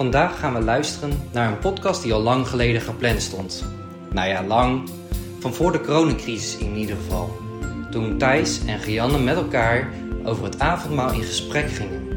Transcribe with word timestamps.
Vandaag 0.00 0.38
gaan 0.38 0.54
we 0.54 0.60
luisteren 0.60 1.22
naar 1.32 1.52
een 1.52 1.58
podcast 1.58 2.02
die 2.02 2.12
al 2.12 2.20
lang 2.20 2.48
geleden 2.48 2.80
gepland 2.80 3.22
stond. 3.22 3.64
Nou 4.12 4.28
ja, 4.28 4.44
lang. 4.44 4.90
Van 5.38 5.54
voor 5.54 5.72
de 5.72 5.80
coronacrisis 5.80 6.56
in 6.56 6.76
ieder 6.76 6.96
geval. 6.96 7.38
Toen 7.90 8.18
Thijs 8.18 8.64
en 8.64 8.78
Gianne 8.78 9.18
met 9.18 9.36
elkaar 9.36 9.92
over 10.24 10.44
het 10.44 10.58
avondmaal 10.58 11.12
in 11.12 11.22
gesprek 11.22 11.70
gingen. 11.70 12.08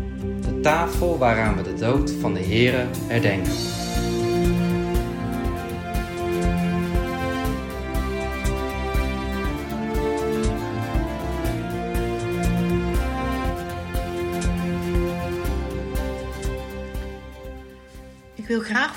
De 0.42 0.60
tafel 0.60 1.18
waaraan 1.18 1.56
we 1.56 1.62
de 1.64 1.74
dood 1.74 2.12
van 2.12 2.34
de 2.34 2.44
Here 2.44 2.86
herdenken. 3.08 3.52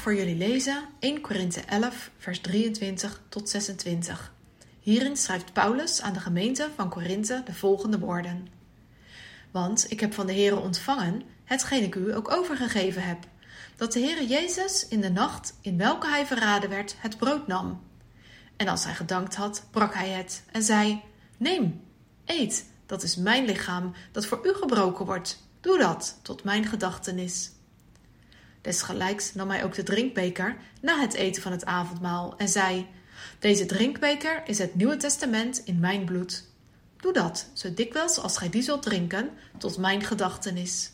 Voor 0.07 0.15
jullie 0.15 0.37
lezen 0.37 0.85
1 0.99 1.21
Korinthe 1.21 1.61
11, 1.61 2.11
vers 2.19 2.41
23 2.41 3.23
tot 3.29 3.49
26. 3.49 4.33
Hierin 4.81 5.17
schrijft 5.17 5.53
Paulus 5.53 6.03
aan 6.03 6.13
de 6.13 6.21
gemeente 6.21 6.69
van 6.77 6.89
Korinthe 6.89 7.43
de 7.45 7.55
volgende 7.55 7.99
woorden. 7.99 8.49
Want 9.51 9.91
ik 9.91 10.01
heb 10.01 10.15
van 10.15 10.27
de 10.27 10.33
Heere 10.33 10.57
ontvangen 10.57 11.23
hetgeen 11.45 11.83
ik 11.83 11.95
u 11.95 12.15
ook 12.15 12.31
overgegeven 12.31 13.03
heb, 13.03 13.19
dat 13.77 13.93
de 13.93 14.01
Heere 14.01 14.27
Jezus 14.27 14.89
in 14.89 15.01
de 15.01 15.11
nacht 15.11 15.55
in 15.61 15.77
welke 15.77 16.09
hij 16.09 16.27
verraden 16.27 16.71
werd 16.71 16.97
het 16.99 17.17
brood 17.17 17.47
nam. 17.47 17.83
En 18.57 18.69
als 18.69 18.85
hij 18.85 18.95
gedankt 18.95 19.35
had, 19.35 19.65
brak 19.71 19.95
hij 19.95 20.09
het 20.09 20.43
en 20.53 20.63
zei, 20.63 21.03
Neem, 21.37 21.81
eet, 22.25 22.65
dat 22.87 23.03
is 23.03 23.17
mijn 23.17 23.45
lichaam 23.45 23.93
dat 24.13 24.27
voor 24.27 24.41
u 24.47 24.55
gebroken 24.55 25.07
wordt. 25.07 25.43
Doe 25.61 25.79
dat 25.79 26.19
tot 26.23 26.45
mijn 26.45 26.65
gedachtenis. 26.67 27.51
Desgelijks 28.67 29.35
nam 29.35 29.51
hij 29.51 29.65
ook 29.65 29.75
de 29.75 29.83
drinkbeker 29.83 30.57
na 30.81 31.01
het 31.01 31.15
eten 31.15 31.43
van 31.43 31.53
het 31.53 31.65
avondmaal 31.65 32.35
en 32.37 32.49
zei: 32.49 32.87
Deze 33.39 33.67
drinkbeker 33.67 34.43
is 34.47 34.59
het 34.59 34.75
Nieuwe 34.75 34.97
Testament 34.97 35.63
in 35.65 35.81
mijn 35.81 36.05
bloed. 36.05 36.45
Doe 36.97 37.13
dat, 37.13 37.47
zo 37.53 37.75
dikwijls 37.75 38.19
als 38.19 38.37
gij 38.37 38.51
die 38.51 38.63
zult 38.63 38.83
drinken, 38.83 39.31
tot 39.59 39.79
mijn 39.79 40.03
gedachtenis. 40.03 40.91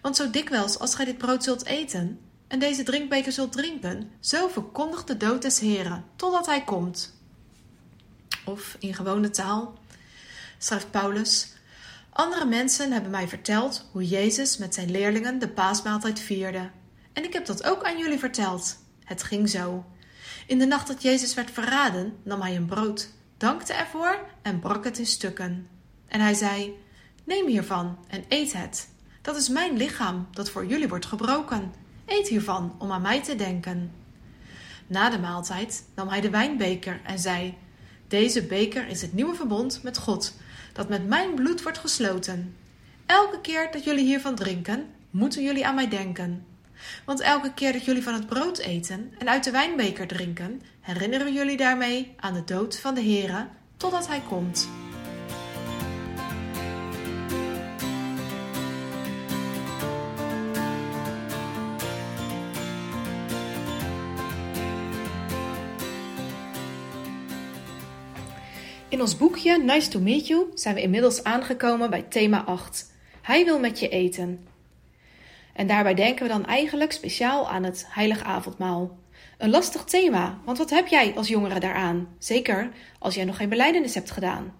Want 0.00 0.16
zo 0.16 0.30
dikwijls 0.30 0.78
als 0.78 0.94
gij 0.94 1.04
dit 1.04 1.18
brood 1.18 1.44
zult 1.44 1.64
eten 1.64 2.20
en 2.48 2.58
deze 2.58 2.82
drinkbeker 2.82 3.32
zult 3.32 3.52
drinken, 3.52 4.10
zo 4.20 4.48
verkondigt 4.48 5.06
de 5.06 5.16
dood 5.16 5.42
des 5.42 5.58
Heren, 5.58 6.04
totdat 6.16 6.46
hij 6.46 6.64
komt. 6.64 7.14
Of 8.44 8.76
in 8.78 8.94
gewone 8.94 9.30
taal, 9.30 9.78
schrijft 10.58 10.90
Paulus. 10.90 11.52
Andere 12.10 12.44
mensen 12.44 12.92
hebben 12.92 13.10
mij 13.10 13.28
verteld 13.28 13.88
hoe 13.92 14.08
Jezus 14.08 14.56
met 14.56 14.74
zijn 14.74 14.90
leerlingen 14.90 15.38
de 15.38 15.48
paasmaaltijd 15.48 16.20
vierde. 16.20 16.70
En 17.14 17.24
ik 17.24 17.32
heb 17.32 17.46
dat 17.46 17.64
ook 17.64 17.82
aan 17.82 17.98
jullie 17.98 18.18
verteld. 18.18 18.78
Het 19.04 19.22
ging 19.22 19.48
zo. 19.48 19.84
In 20.46 20.58
de 20.58 20.66
nacht 20.66 20.86
dat 20.86 21.02
Jezus 21.02 21.34
werd 21.34 21.50
verraden, 21.50 22.16
nam 22.22 22.40
hij 22.40 22.56
een 22.56 22.66
brood, 22.66 23.08
dankte 23.36 23.72
ervoor 23.72 24.26
en 24.42 24.60
brak 24.60 24.84
het 24.84 24.98
in 24.98 25.06
stukken. 25.06 25.68
En 26.06 26.20
hij 26.20 26.34
zei: 26.34 26.78
Neem 27.24 27.46
hiervan 27.46 27.98
en 28.08 28.24
eet 28.28 28.52
het. 28.52 28.88
Dat 29.22 29.36
is 29.36 29.48
mijn 29.48 29.76
lichaam 29.76 30.26
dat 30.30 30.50
voor 30.50 30.66
jullie 30.66 30.88
wordt 30.88 31.06
gebroken. 31.06 31.72
Eet 32.06 32.28
hiervan 32.28 32.74
om 32.78 32.92
aan 32.92 33.02
mij 33.02 33.22
te 33.22 33.36
denken. 33.36 33.92
Na 34.86 35.10
de 35.10 35.18
maaltijd 35.18 35.84
nam 35.94 36.08
hij 36.08 36.20
de 36.20 36.30
wijnbeker 36.30 37.00
en 37.04 37.18
zei: 37.18 37.54
Deze 38.08 38.42
beker 38.42 38.88
is 38.88 39.02
het 39.02 39.12
nieuwe 39.12 39.34
verbond 39.34 39.82
met 39.82 39.98
God, 39.98 40.34
dat 40.72 40.88
met 40.88 41.06
mijn 41.06 41.34
bloed 41.34 41.62
wordt 41.62 41.78
gesloten. 41.78 42.56
Elke 43.06 43.40
keer 43.40 43.68
dat 43.72 43.84
jullie 43.84 44.04
hiervan 44.04 44.34
drinken, 44.34 44.86
moeten 45.10 45.42
jullie 45.42 45.66
aan 45.66 45.74
mij 45.74 45.88
denken. 45.88 46.46
Want 47.04 47.20
elke 47.20 47.54
keer 47.54 47.72
dat 47.72 47.84
jullie 47.84 48.02
van 48.02 48.14
het 48.14 48.26
brood 48.26 48.58
eten 48.58 49.12
en 49.18 49.28
uit 49.28 49.44
de 49.44 49.50
wijnbeker 49.50 50.06
drinken, 50.06 50.62
herinneren 50.80 51.32
jullie 51.32 51.56
daarmee 51.56 52.14
aan 52.16 52.34
de 52.34 52.44
dood 52.44 52.80
van 52.80 52.94
de 52.94 53.02
Here 53.02 53.46
totdat 53.76 54.06
hij 54.06 54.22
komt. 54.28 54.68
In 68.94 69.00
ons 69.00 69.16
boekje 69.16 69.58
Nice 69.58 69.88
to 69.88 70.00
Meet 70.00 70.26
You 70.26 70.50
zijn 70.54 70.74
we 70.74 70.80
inmiddels 70.80 71.24
aangekomen 71.24 71.90
bij 71.90 72.02
thema 72.02 72.44
8. 72.44 72.92
Hij 73.22 73.44
wil 73.44 73.58
met 73.58 73.78
je 73.78 73.88
eten. 73.88 74.53
En 75.54 75.66
daarbij 75.66 75.94
denken 75.94 76.22
we 76.26 76.32
dan 76.32 76.46
eigenlijk 76.46 76.92
speciaal 76.92 77.48
aan 77.48 77.62
het 77.62 77.86
heilig 77.88 78.22
avondmaal. 78.22 78.98
Een 79.38 79.50
lastig 79.50 79.84
thema, 79.84 80.38
want 80.44 80.58
wat 80.58 80.70
heb 80.70 80.86
jij 80.86 81.12
als 81.16 81.28
jongere 81.28 81.60
daaraan? 81.60 82.08
Zeker 82.18 82.70
als 82.98 83.14
jij 83.14 83.24
nog 83.24 83.36
geen 83.36 83.48
beleidenis 83.48 83.94
hebt 83.94 84.10
gedaan. 84.10 84.52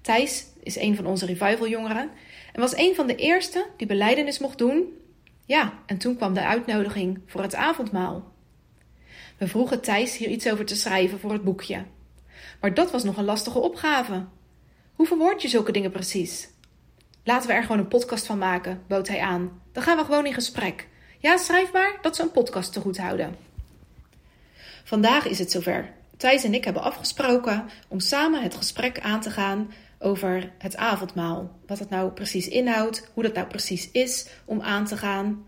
Thijs 0.00 0.46
is 0.62 0.76
een 0.76 0.96
van 0.96 1.06
onze 1.06 1.26
revival-jongeren 1.26 2.10
en 2.52 2.60
was 2.60 2.76
een 2.76 2.94
van 2.94 3.06
de 3.06 3.14
eerste 3.14 3.66
die 3.76 3.86
beleidenis 3.86 4.38
mocht 4.38 4.58
doen. 4.58 4.84
Ja, 5.44 5.72
en 5.86 5.98
toen 5.98 6.16
kwam 6.16 6.34
de 6.34 6.44
uitnodiging 6.44 7.20
voor 7.26 7.42
het 7.42 7.54
avondmaal. 7.54 8.32
We 9.38 9.48
vroegen 9.48 9.80
Thijs 9.80 10.16
hier 10.16 10.28
iets 10.28 10.50
over 10.50 10.64
te 10.64 10.76
schrijven 10.76 11.20
voor 11.20 11.32
het 11.32 11.44
boekje. 11.44 11.84
Maar 12.60 12.74
dat 12.74 12.90
was 12.90 13.04
nog 13.04 13.16
een 13.16 13.24
lastige 13.24 13.58
opgave. 13.58 14.24
Hoe 14.94 15.06
verwoord 15.06 15.42
je 15.42 15.48
zulke 15.48 15.72
dingen 15.72 15.90
precies? 15.90 16.48
Laten 17.24 17.48
we 17.48 17.54
er 17.54 17.62
gewoon 17.62 17.78
een 17.78 17.88
podcast 17.88 18.26
van 18.26 18.38
maken, 18.38 18.82
bood 18.86 19.08
hij 19.08 19.20
aan. 19.20 19.62
Dan 19.72 19.82
gaan 19.82 19.96
we 19.96 20.04
gewoon 20.04 20.26
in 20.26 20.34
gesprek. 20.34 20.88
Ja, 21.18 21.36
schrijf 21.36 21.72
maar 21.72 21.98
dat 22.02 22.16
ze 22.16 22.22
een 22.22 22.30
podcast 22.30 22.72
te 22.72 22.80
goed 22.80 22.98
houden. 22.98 23.36
Vandaag 24.84 25.26
is 25.26 25.38
het 25.38 25.50
zover. 25.50 25.92
Thijs 26.16 26.44
en 26.44 26.54
ik 26.54 26.64
hebben 26.64 26.82
afgesproken 26.82 27.68
om 27.88 28.00
samen 28.00 28.42
het 28.42 28.54
gesprek 28.54 29.00
aan 29.00 29.20
te 29.20 29.30
gaan 29.30 29.72
over 29.98 30.52
het 30.58 30.76
avondmaal. 30.76 31.50
Wat 31.66 31.78
het 31.78 31.90
nou 31.90 32.10
precies 32.10 32.48
inhoudt, 32.48 33.10
hoe 33.14 33.22
dat 33.22 33.34
nou 33.34 33.46
precies 33.46 33.90
is 33.90 34.28
om 34.44 34.60
aan 34.60 34.84
te 34.84 34.96
gaan. 34.96 35.44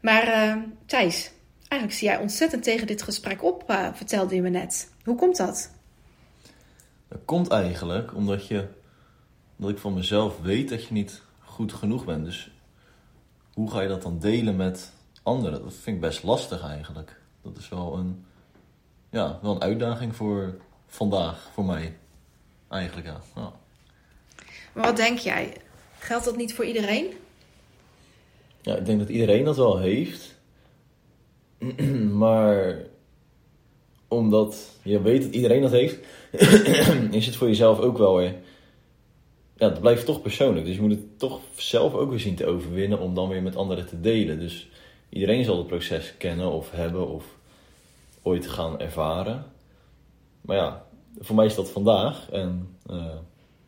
Maar 0.00 0.26
uh, 0.26 0.56
Thijs, 0.86 1.30
eigenlijk 1.58 2.00
zie 2.00 2.08
jij 2.08 2.18
ontzettend 2.18 2.62
tegen 2.62 2.86
dit 2.86 3.02
gesprek 3.02 3.44
op, 3.44 3.70
uh, 3.70 3.88
vertelde 3.92 4.34
je 4.34 4.42
me 4.42 4.48
net. 4.48 4.92
Hoe 5.04 5.16
komt 5.16 5.36
dat? 5.36 5.70
Dat 7.08 7.20
komt 7.24 7.48
eigenlijk 7.48 8.14
omdat 8.14 8.46
je 8.46 8.68
omdat 9.60 9.74
ik 9.74 9.82
van 9.82 9.94
mezelf 9.94 10.40
weet 10.40 10.68
dat 10.68 10.84
je 10.84 10.92
niet 10.92 11.22
goed 11.44 11.72
genoeg 11.72 12.04
bent. 12.04 12.24
Dus 12.24 12.50
hoe 13.54 13.70
ga 13.70 13.80
je 13.80 13.88
dat 13.88 14.02
dan 14.02 14.18
delen 14.18 14.56
met 14.56 14.92
anderen? 15.22 15.62
Dat 15.62 15.74
vind 15.74 15.96
ik 15.96 16.02
best 16.02 16.22
lastig 16.22 16.62
eigenlijk. 16.62 17.20
Dat 17.42 17.56
is 17.56 17.68
wel 17.68 17.96
een, 17.96 18.24
ja, 19.10 19.38
wel 19.42 19.54
een 19.54 19.62
uitdaging 19.62 20.16
voor 20.16 20.56
vandaag, 20.86 21.50
voor 21.52 21.64
mij. 21.64 21.96
Eigenlijk, 22.68 23.06
ja. 23.06 23.20
ja. 23.34 23.52
Maar 24.72 24.84
wat 24.84 24.96
denk 24.96 25.18
jij? 25.18 25.56
Geldt 25.98 26.24
dat 26.24 26.36
niet 26.36 26.54
voor 26.54 26.64
iedereen? 26.64 27.06
Ja, 28.62 28.76
ik 28.76 28.86
denk 28.86 28.98
dat 28.98 29.08
iedereen 29.08 29.44
dat 29.44 29.56
wel 29.56 29.78
heeft. 29.78 30.34
maar 32.24 32.76
omdat 34.08 34.78
je 34.82 35.02
weet 35.02 35.22
dat 35.22 35.32
iedereen 35.32 35.62
dat 35.62 35.70
heeft, 35.70 35.98
is 37.18 37.26
het 37.26 37.36
voor 37.36 37.48
jezelf 37.48 37.78
ook 37.78 37.98
wel 37.98 38.16
weer 38.16 38.34
ja, 39.60 39.68
het 39.68 39.80
blijft 39.80 40.04
toch 40.04 40.22
persoonlijk. 40.22 40.66
Dus 40.66 40.74
je 40.74 40.80
moet 40.80 40.90
het 40.90 41.18
toch 41.18 41.40
zelf 41.56 41.94
ook 41.94 42.10
weer 42.10 42.20
zien 42.20 42.34
te 42.34 42.46
overwinnen 42.46 42.98
om 42.98 43.14
dan 43.14 43.28
weer 43.28 43.42
met 43.42 43.56
anderen 43.56 43.86
te 43.86 44.00
delen. 44.00 44.38
Dus 44.38 44.68
iedereen 45.08 45.44
zal 45.44 45.58
het 45.58 45.66
proces 45.66 46.14
kennen 46.18 46.52
of 46.52 46.70
hebben 46.70 47.08
of 47.08 47.24
ooit 48.22 48.46
gaan 48.46 48.80
ervaren. 48.80 49.44
Maar 50.40 50.56
ja, 50.56 50.84
voor 51.18 51.36
mij 51.36 51.46
is 51.46 51.54
dat 51.54 51.70
vandaag. 51.70 52.30
En 52.30 52.76
uh, 52.90 53.04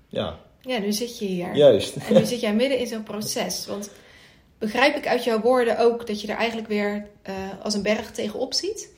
ja. 0.08 0.38
Ja, 0.60 0.78
nu 0.78 0.92
zit 0.92 1.18
je 1.18 1.24
hier. 1.24 1.56
Juist. 1.56 1.96
En 1.96 2.14
nu 2.14 2.24
zit 2.24 2.40
jij 2.40 2.54
midden 2.54 2.78
in 2.78 2.86
zo'n 2.86 3.02
proces. 3.02 3.66
Want 3.66 3.90
begrijp 4.58 4.96
ik 4.96 5.06
uit 5.06 5.24
jouw 5.24 5.40
woorden 5.40 5.78
ook 5.78 6.06
dat 6.06 6.20
je 6.20 6.28
er 6.28 6.36
eigenlijk 6.36 6.68
weer 6.68 7.06
uh, 7.28 7.34
als 7.62 7.74
een 7.74 7.82
berg 7.82 8.10
tegenop 8.10 8.54
ziet? 8.54 8.94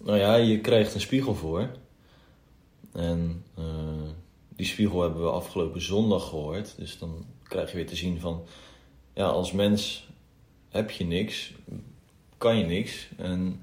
Nou 0.00 0.18
ja, 0.18 0.34
je 0.34 0.60
krijgt 0.60 0.94
een 0.94 1.00
spiegel 1.00 1.34
voor. 1.34 1.70
En 2.92 3.44
uh, 3.58 3.64
die 4.56 4.66
spiegel 4.66 5.02
hebben 5.02 5.22
we 5.22 5.30
afgelopen 5.30 5.82
zondag 5.82 6.28
gehoord. 6.28 6.74
Dus 6.76 6.98
dan 6.98 7.26
krijg 7.42 7.70
je 7.70 7.76
weer 7.76 7.86
te 7.86 7.96
zien 7.96 8.20
van, 8.20 8.42
ja, 9.14 9.26
als 9.26 9.52
mens 9.52 10.08
heb 10.68 10.90
je 10.90 11.04
niks, 11.04 11.52
kan 12.38 12.58
je 12.58 12.64
niks 12.64 13.08
en 13.16 13.60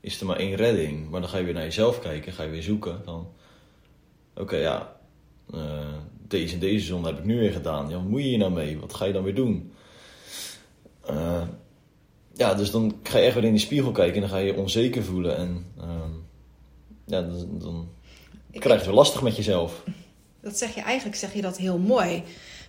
is 0.00 0.20
er 0.20 0.26
maar 0.26 0.36
één 0.36 0.54
redding. 0.54 1.10
Maar 1.10 1.20
dan 1.20 1.30
ga 1.30 1.38
je 1.38 1.44
weer 1.44 1.54
naar 1.54 1.62
jezelf 1.62 2.00
kijken, 2.00 2.32
ga 2.32 2.42
je 2.42 2.50
weer 2.50 2.62
zoeken. 2.62 3.02
Dan, 3.04 3.28
oké, 4.34 4.56
ja, 4.56 4.96
uh, 5.54 5.98
deze 6.28 6.54
en 6.54 6.60
deze 6.60 6.86
zonde 6.86 7.08
heb 7.08 7.18
ik 7.18 7.24
nu 7.24 7.38
weer 7.38 7.52
gedaan. 7.52 7.88
Ja, 7.88 7.96
wat 7.96 8.08
moet 8.08 8.24
je 8.24 8.36
nou 8.36 8.52
mee? 8.52 8.78
Wat 8.78 8.94
ga 8.94 9.04
je 9.04 9.12
dan 9.12 9.22
weer 9.22 9.34
doen? 9.34 9.72
Uh, 11.10 11.42
ja, 12.34 12.54
dus 12.54 12.70
dan 12.70 12.94
ga 13.02 13.18
je 13.18 13.24
echt 13.24 13.34
weer 13.34 13.44
in 13.44 13.50
die 13.50 13.60
spiegel 13.60 13.92
kijken 13.92 14.14
en 14.14 14.20
dan 14.20 14.30
ga 14.30 14.36
je 14.36 14.46
je 14.46 14.56
onzeker 14.56 15.02
voelen. 15.04 15.36
En 15.36 15.66
uh, 15.78 15.84
ja, 17.06 17.22
dan, 17.22 17.58
dan 17.58 17.88
krijg 18.60 18.80
je 18.80 18.86
het 18.86 18.94
wel 18.94 18.94
lastig 18.94 19.22
met 19.22 19.36
jezelf. 19.36 19.82
Dat 20.40 20.58
zeg 20.58 20.74
je 20.74 20.80
eigenlijk, 20.80 21.16
zeg 21.16 21.34
je 21.34 21.42
dat 21.42 21.56
heel 21.56 21.78
mooi. 21.78 22.22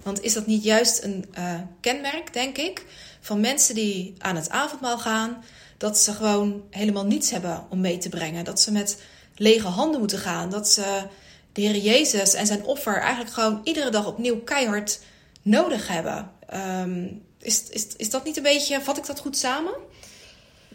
Want 0.03 0.21
is 0.21 0.33
dat 0.33 0.45
niet 0.45 0.63
juist 0.63 1.03
een 1.03 1.25
uh, 1.37 1.59
kenmerk, 1.79 2.33
denk 2.33 2.57
ik, 2.57 2.85
van 3.19 3.39
mensen 3.39 3.75
die 3.75 4.13
aan 4.17 4.35
het 4.35 4.49
avondmaal 4.49 4.97
gaan, 4.97 5.43
dat 5.77 5.97
ze 5.97 6.11
gewoon 6.11 6.63
helemaal 6.69 7.05
niets 7.05 7.31
hebben 7.31 7.65
om 7.69 7.81
mee 7.81 7.97
te 7.97 8.09
brengen? 8.09 8.45
Dat 8.45 8.59
ze 8.59 8.71
met 8.71 9.01
lege 9.35 9.67
handen 9.67 9.99
moeten 9.99 10.19
gaan. 10.19 10.49
Dat 10.49 10.69
ze 10.69 11.03
de 11.51 11.61
Heer 11.61 11.77
Jezus 11.77 12.33
en 12.33 12.45
zijn 12.45 12.63
offer 12.63 12.99
eigenlijk 12.99 13.33
gewoon 13.33 13.61
iedere 13.63 13.89
dag 13.89 14.07
opnieuw 14.07 14.39
keihard 14.39 14.99
nodig 15.41 15.87
hebben. 15.87 16.31
Um, 16.53 17.21
is, 17.39 17.69
is, 17.69 17.87
is 17.95 18.09
dat 18.09 18.23
niet 18.23 18.37
een 18.37 18.43
beetje, 18.43 18.81
vat 18.81 18.97
ik 18.97 19.05
dat 19.05 19.19
goed 19.19 19.37
samen? 19.37 19.73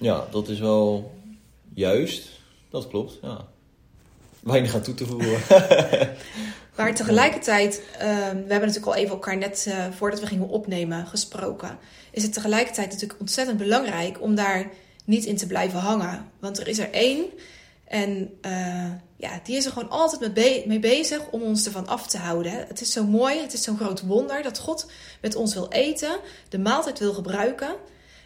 Ja, 0.00 0.26
dat 0.30 0.48
is 0.48 0.58
wel 0.58 1.14
juist. 1.74 2.28
Dat 2.70 2.88
klopt, 2.88 3.18
ja. 3.22 3.48
Weinig 4.42 4.74
aan 4.74 4.82
toe 4.82 4.94
te 4.94 5.06
voegen. 5.06 5.40
maar 6.76 6.94
tegelijkertijd, 6.94 7.82
uh, 7.92 7.98
we 7.98 8.04
hebben 8.34 8.46
natuurlijk 8.48 8.86
al 8.86 8.94
even 8.94 9.10
elkaar 9.10 9.36
net 9.36 9.64
uh, 9.68 9.86
voordat 9.96 10.20
we 10.20 10.26
gingen 10.26 10.48
opnemen 10.48 11.06
gesproken. 11.06 11.78
Is 12.10 12.22
het 12.22 12.32
tegelijkertijd 12.32 12.90
natuurlijk 12.90 13.20
ontzettend 13.20 13.58
belangrijk 13.58 14.20
om 14.20 14.34
daar 14.34 14.70
niet 15.04 15.24
in 15.24 15.36
te 15.36 15.46
blijven 15.46 15.78
hangen. 15.78 16.30
Want 16.40 16.60
er 16.60 16.68
is 16.68 16.78
er 16.78 16.90
één 16.90 17.24
en 17.84 18.38
uh, 18.46 18.92
ja, 19.16 19.40
die 19.44 19.56
is 19.56 19.64
er 19.64 19.72
gewoon 19.72 19.90
altijd 19.90 20.34
mee, 20.34 20.66
mee, 20.66 20.78
bezig 20.78 21.30
om 21.30 21.42
ons 21.42 21.66
ervan 21.66 21.86
af 21.86 22.06
te 22.06 22.18
houden. 22.18 22.52
Het 22.52 22.80
is 22.80 22.92
zo 22.92 23.04
mooi, 23.04 23.40
het 23.40 23.52
is 23.52 23.62
zo'n 23.62 23.76
groot 23.76 24.00
wonder 24.00 24.42
dat 24.42 24.58
God 24.58 24.90
met 25.20 25.34
ons 25.34 25.54
wil 25.54 25.68
eten, 25.68 26.20
de 26.48 26.58
maaltijd 26.58 26.98
wil 26.98 27.12
gebruiken. 27.12 27.74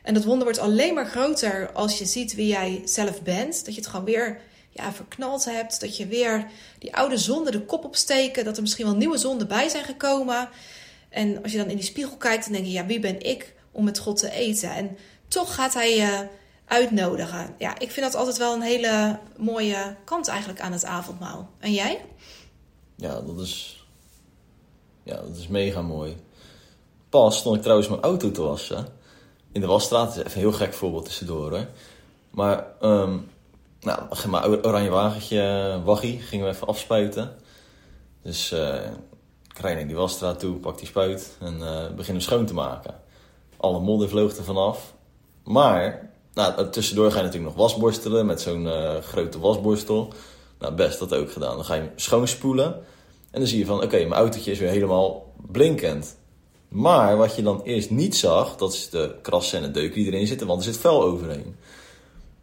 En 0.03 0.15
dat 0.15 0.25
wonder 0.25 0.45
wordt 0.45 0.59
alleen 0.59 0.95
maar 0.95 1.07
groter 1.07 1.73
als 1.73 1.99
je 1.99 2.05
ziet 2.05 2.35
wie 2.35 2.47
jij 2.47 2.83
zelf 2.85 3.23
bent. 3.23 3.65
Dat 3.65 3.75
je 3.75 3.81
het 3.81 3.91
gewoon 3.91 4.05
weer 4.05 4.41
ja, 4.75 4.93
verknald 4.93 5.45
hebt. 5.45 5.81
Dat 5.81 5.97
je 5.97 6.07
weer 6.07 6.47
die 6.79 6.97
oude 6.97 7.19
zonden 7.19 7.53
de 7.53 7.65
kop 7.65 7.85
opsteken. 7.85 8.45
Dat 8.45 8.57
er 8.57 8.63
misschien 8.63 8.87
wel 8.87 8.97
nieuwe 8.97 9.19
zonden 9.19 9.49
bij 9.49 9.69
zijn 9.69 9.85
gekomen. 9.85 10.49
En 11.09 11.43
als 11.43 11.53
je 11.53 11.59
dan 11.59 11.69
in 11.69 11.77
die 11.77 11.85
spiegel 11.85 12.17
kijkt, 12.17 12.45
dan 12.45 12.53
denk 12.53 12.65
je, 12.65 12.73
ja, 12.73 12.87
wie 12.87 13.01
ben 13.01 13.21
ik 13.21 13.55
om 13.73 13.85
met 13.85 13.99
God 13.99 14.19
te 14.19 14.31
eten? 14.31 14.71
En 14.71 14.97
toch 15.29 15.55
gaat 15.55 15.75
hij 15.75 15.97
je 15.97 16.29
uitnodigen. 16.67 17.55
Ja, 17.59 17.79
ik 17.79 17.91
vind 17.91 18.07
dat 18.07 18.15
altijd 18.15 18.37
wel 18.37 18.55
een 18.55 18.63
hele 18.63 19.19
mooie 19.37 19.97
kant 20.05 20.29
eigenlijk 20.29 20.61
aan 20.61 20.73
het 20.73 20.85
avondmaal. 20.85 21.51
En 21.59 21.73
jij? 21.73 22.05
Ja, 22.97 23.21
dat 23.21 23.41
is, 23.41 23.85
ja, 25.03 25.17
dat 25.17 25.37
is 25.37 25.49
mega 25.49 25.83
mooi. 25.83 26.17
Pas 27.09 27.39
stond 27.39 27.57
ik 27.57 27.63
trouwens 27.63 27.89
mijn 27.89 28.03
auto 28.03 28.31
te 28.31 28.43
wassen. 28.43 28.87
In 29.53 29.61
de 29.61 29.67
wasstraat, 29.67 30.11
is 30.11 30.17
even 30.17 30.33
een 30.33 30.39
heel 30.39 30.53
gek 30.53 30.75
voorbeeld 30.75 31.05
tussendoor 31.05 31.51
hoor. 31.51 31.67
Maar, 32.31 32.67
um, 32.83 33.31
nou, 33.85 34.29
mijn 34.31 34.65
oranje 34.67 34.91
wagentje, 34.91 35.81
waggie, 35.85 36.21
gingen 36.21 36.47
we 36.47 36.53
even 36.53 36.67
afspuiten. 36.67 37.37
Dus 38.23 38.53
uh, 38.53 38.75
ik 39.49 39.59
rijd 39.59 39.77
naar 39.77 39.87
die 39.87 39.97
wasstraat 39.97 40.39
toe, 40.39 40.57
pak 40.57 40.79
die 40.79 40.87
spuit 40.87 41.37
en 41.41 41.59
uh, 41.61 41.91
begin 41.97 42.15
hem 42.15 42.23
schoon 42.23 42.47
te 42.47 42.55
maken. 42.55 42.95
Alle 43.57 43.81
modder 43.81 44.09
vloog 44.09 44.37
er 44.37 44.45
vanaf. 44.45 44.95
Maar 45.45 46.11
nou, 46.35 46.71
tussendoor 46.71 47.11
ga 47.11 47.17
je 47.17 47.25
natuurlijk 47.25 47.57
nog 47.57 47.63
wasborstelen 47.63 48.27
met 48.27 48.41
zo'n 48.41 48.69
grote 49.03 49.41
wasborstel. 49.41 50.13
Nou, 50.59 50.75
best 50.75 50.99
dat 50.99 51.15
ook 51.15 51.33
gedaan. 51.33 51.55
Dan 51.55 51.65
ga 51.65 51.75
je 51.75 51.81
hem 51.81 51.93
schoonspoelen. 51.97 52.75
En 53.31 53.41
dan 53.41 53.47
zie 53.47 53.59
je 53.59 53.67
van, 53.67 53.83
oké, 53.83 53.97
mijn 53.97 54.13
autootje 54.13 54.51
is 54.51 54.59
weer 54.59 54.69
helemaal 54.69 55.33
blinkend. 55.51 56.17
Maar 56.69 57.17
wat 57.17 57.37
je 57.37 57.43
dan 57.43 57.63
eerst 57.63 57.91
niet 57.91 58.17
zag, 58.17 58.57
dat 58.57 58.73
is 58.73 58.91
de 58.91 59.15
krassen 59.23 59.59
en 59.59 59.65
de 59.65 59.81
deuken 59.81 60.03
die 60.03 60.13
erin 60.13 60.27
zitten, 60.27 60.47
want 60.47 60.59
er 60.59 60.73
zit 60.73 60.81
vel 60.81 61.03
overheen. 61.03 61.57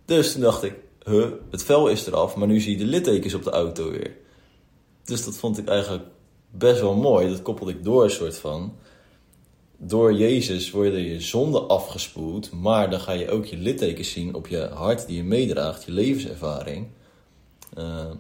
Dus 0.05 0.31
toen 0.31 0.41
dacht 0.41 0.63
ik, 0.63 0.73
huh, 1.03 1.31
het 1.51 1.63
vel 1.63 1.87
is 1.87 2.07
eraf, 2.07 2.35
maar 2.35 2.47
nu 2.47 2.59
zie 2.59 2.71
je 2.71 2.77
de 2.77 2.89
littekens 2.89 3.33
op 3.33 3.43
de 3.43 3.51
auto 3.51 3.91
weer. 3.91 4.17
Dus 5.03 5.25
dat 5.25 5.35
vond 5.35 5.57
ik 5.57 5.67
eigenlijk 5.67 6.03
best 6.49 6.81
wel 6.81 6.95
mooi. 6.95 7.29
Dat 7.29 7.41
koppelde 7.41 7.71
ik 7.71 7.83
door 7.83 8.03
een 8.03 8.11
soort 8.11 8.37
van 8.37 8.75
door 9.83 10.13
Jezus 10.13 10.71
worden 10.71 11.01
je 11.01 11.21
zonden 11.21 11.67
afgespoeld, 11.67 12.51
maar 12.51 12.89
dan 12.89 12.99
ga 12.99 13.11
je 13.11 13.29
ook 13.29 13.45
je 13.45 13.57
littekens 13.57 14.11
zien 14.11 14.35
op 14.35 14.47
je 14.47 14.69
hart 14.73 15.07
die 15.07 15.15
je 15.15 15.23
meedraagt, 15.23 15.83
je 15.83 15.91
levenservaring. 15.91 16.87
Uh, 17.77 18.11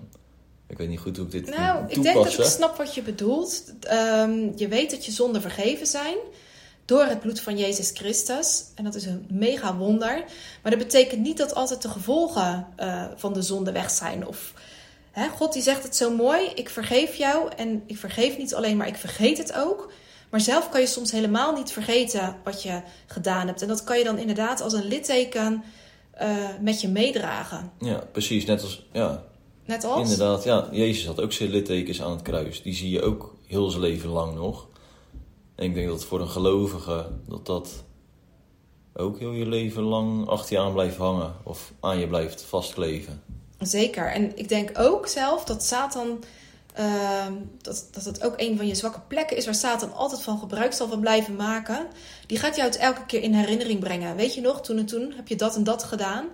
ik 0.67 0.77
weet 0.77 0.89
niet 0.89 0.99
goed 0.99 1.17
hoe 1.17 1.25
ik 1.25 1.31
dit 1.31 1.55
nou, 1.55 1.85
ik 1.87 2.01
denk 2.01 2.15
dat 2.15 2.33
ik 2.39 2.43
snap 2.43 2.77
wat 2.77 2.95
je 2.95 3.01
bedoelt. 3.01 3.73
Um, 3.91 4.51
je 4.55 4.67
weet 4.67 4.91
dat 4.91 5.05
je 5.05 5.11
zonden 5.11 5.41
vergeven 5.41 5.87
zijn 5.87 6.17
door 6.85 7.03
het 7.03 7.19
bloed 7.19 7.41
van 7.41 7.57
Jezus 7.57 7.91
Christus. 7.93 8.65
En 8.75 8.83
dat 8.83 8.95
is 8.95 9.05
een 9.05 9.25
mega 9.29 9.75
wonder. 9.75 10.23
Maar 10.61 10.71
dat 10.71 10.81
betekent 10.81 11.21
niet 11.21 11.37
dat 11.37 11.55
altijd 11.55 11.81
de 11.81 11.89
gevolgen 11.89 12.67
uh, 12.79 13.05
van 13.15 13.33
de 13.33 13.41
zonde 13.41 13.71
weg 13.71 13.89
zijn. 13.89 14.27
Of 14.27 14.53
hè, 15.11 15.29
God 15.29 15.53
die 15.53 15.61
zegt 15.61 15.83
het 15.83 15.95
zo 15.95 16.15
mooi: 16.15 16.45
ik 16.55 16.69
vergeef 16.69 17.15
jou. 17.15 17.51
En 17.57 17.83
ik 17.85 17.97
vergeef 17.97 18.37
niet 18.37 18.55
alleen, 18.55 18.77
maar 18.77 18.87
ik 18.87 18.95
vergeet 18.95 19.37
het 19.37 19.53
ook. 19.53 19.91
Maar 20.29 20.41
zelf 20.41 20.69
kan 20.69 20.81
je 20.81 20.87
soms 20.87 21.11
helemaal 21.11 21.53
niet 21.55 21.71
vergeten 21.71 22.35
wat 22.43 22.63
je 22.63 22.81
gedaan 23.05 23.47
hebt. 23.47 23.61
En 23.61 23.67
dat 23.67 23.83
kan 23.83 23.97
je 23.97 24.03
dan 24.03 24.17
inderdaad 24.17 24.61
als 24.61 24.73
een 24.73 24.87
litteken 24.87 25.63
uh, 26.21 26.47
met 26.61 26.81
je 26.81 26.87
meedragen. 26.87 27.71
Ja, 27.79 28.03
precies. 28.11 28.45
Net 28.45 28.61
als, 28.61 28.85
ja. 28.91 29.23
Net 29.65 29.83
als? 29.83 30.11
Inderdaad, 30.11 30.43
ja. 30.43 30.67
Jezus 30.71 31.05
had 31.05 31.21
ook 31.21 31.33
zijn 31.33 31.49
littekens 31.49 32.01
aan 32.01 32.11
het 32.11 32.21
kruis. 32.21 32.61
Die 32.61 32.73
zie 32.73 32.89
je 32.89 33.01
ook 33.01 33.35
heel 33.47 33.69
zijn 33.69 33.81
leven 33.81 34.09
lang 34.09 34.35
nog. 34.35 34.67
Ik 35.61 35.73
denk 35.73 35.87
dat 35.87 36.05
voor 36.05 36.21
een 36.21 36.29
gelovige 36.29 37.05
dat 37.27 37.45
dat 37.45 37.83
ook 38.93 39.19
heel 39.19 39.31
je 39.31 39.45
leven 39.45 39.83
lang 39.83 40.27
achter 40.27 40.55
je 40.55 40.61
aan 40.61 40.73
blijft 40.73 40.97
hangen. 40.97 41.33
Of 41.43 41.73
aan 41.79 41.99
je 41.99 42.07
blijft 42.07 42.41
vastkleven. 42.41 43.21
Zeker. 43.59 44.05
En 44.05 44.37
ik 44.37 44.49
denk 44.49 44.79
ook 44.79 45.07
zelf 45.07 45.43
dat 45.43 45.63
Satan 45.63 46.23
uh, 46.79 47.25
dat, 47.61 47.87
dat 47.91 48.05
het 48.05 48.23
ook 48.23 48.33
een 48.37 48.57
van 48.57 48.67
je 48.67 48.75
zwakke 48.75 48.99
plekken 49.07 49.37
is 49.37 49.45
waar 49.45 49.55
Satan 49.55 49.93
altijd 49.93 50.21
van 50.21 50.39
gebruik 50.39 50.73
zal 50.73 50.87
van 50.87 50.99
blijven 50.99 51.35
maken. 51.35 51.87
Die 52.27 52.39
gaat 52.39 52.55
jou 52.55 52.67
het 52.67 52.77
elke 52.77 53.05
keer 53.05 53.21
in 53.21 53.33
herinnering 53.33 53.79
brengen. 53.79 54.15
Weet 54.15 54.33
je 54.33 54.41
nog, 54.41 54.61
toen 54.61 54.77
en 54.77 54.85
toen 54.85 55.13
heb 55.15 55.27
je 55.27 55.35
dat 55.35 55.55
en 55.55 55.63
dat 55.63 55.83
gedaan. 55.83 56.25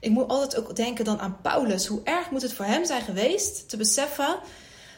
Ik 0.00 0.10
moet 0.10 0.28
altijd 0.28 0.56
ook 0.56 0.76
denken 0.76 1.04
dan 1.04 1.18
aan 1.18 1.38
Paulus. 1.42 1.86
Hoe 1.86 2.00
erg 2.04 2.30
moet 2.30 2.42
het 2.42 2.52
voor 2.52 2.64
hem 2.64 2.84
zijn 2.84 3.02
geweest 3.02 3.68
te 3.68 3.76
beseffen 3.76 4.38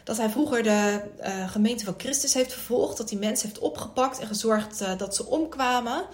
dat 0.08 0.16
hij 0.16 0.30
vroeger 0.30 0.62
de 0.62 1.00
uh, 1.20 1.50
gemeente 1.50 1.84
van 1.84 1.94
Christus 1.96 2.34
heeft 2.34 2.52
vervolgd. 2.52 2.96
Dat 2.96 3.10
hij 3.10 3.18
mensen 3.18 3.48
heeft 3.48 3.60
opgepakt 3.60 4.18
en 4.18 4.26
gezorgd 4.26 4.82
uh, 4.82 4.98
dat 4.98 5.14
ze 5.14 5.26
omkwamen. 5.26 6.04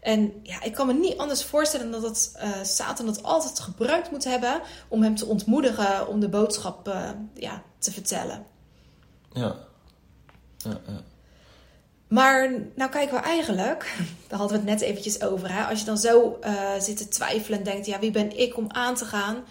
En 0.00 0.32
ja, 0.42 0.62
ik 0.62 0.72
kan 0.72 0.86
me 0.86 0.92
niet 0.92 1.18
anders 1.18 1.44
voorstellen 1.44 1.90
dan 1.90 2.00
dat 2.00 2.32
uh, 2.36 2.50
Satan 2.62 3.06
dat 3.06 3.22
altijd 3.22 3.60
gebruikt 3.60 4.10
moet 4.10 4.24
hebben 4.24 4.60
om 4.88 5.02
hem 5.02 5.16
te 5.16 5.26
ontmoedigen 5.26 6.08
om 6.08 6.20
de 6.20 6.28
boodschap 6.28 6.96
ja, 7.34 7.62
te 7.78 7.92
vertellen. 7.92 8.46
Ja. 9.32 9.56
ja, 10.56 10.80
ja. 10.86 11.02
Maar 12.08 12.50
nou 12.74 12.90
kijken 12.90 13.14
we 13.14 13.22
eigenlijk, 13.22 13.96
daar 14.28 14.38
hadden 14.38 14.60
we 14.60 14.70
het 14.70 14.80
net 14.80 14.88
eventjes 14.88 15.22
over. 15.22 15.52
Hè? 15.52 15.64
Als 15.64 15.78
je 15.78 15.84
dan 15.84 15.98
zo 15.98 16.38
zit 16.78 16.96
te 16.96 17.08
twijfelen 17.08 17.58
en 17.58 17.64
denkt, 17.64 17.86
ja, 17.86 17.98
wie 17.98 18.10
ben 18.10 18.38
ik 18.38 18.56
om 18.56 18.66
aan 18.68 18.94
te 18.94 19.04
gaan? 19.04 19.44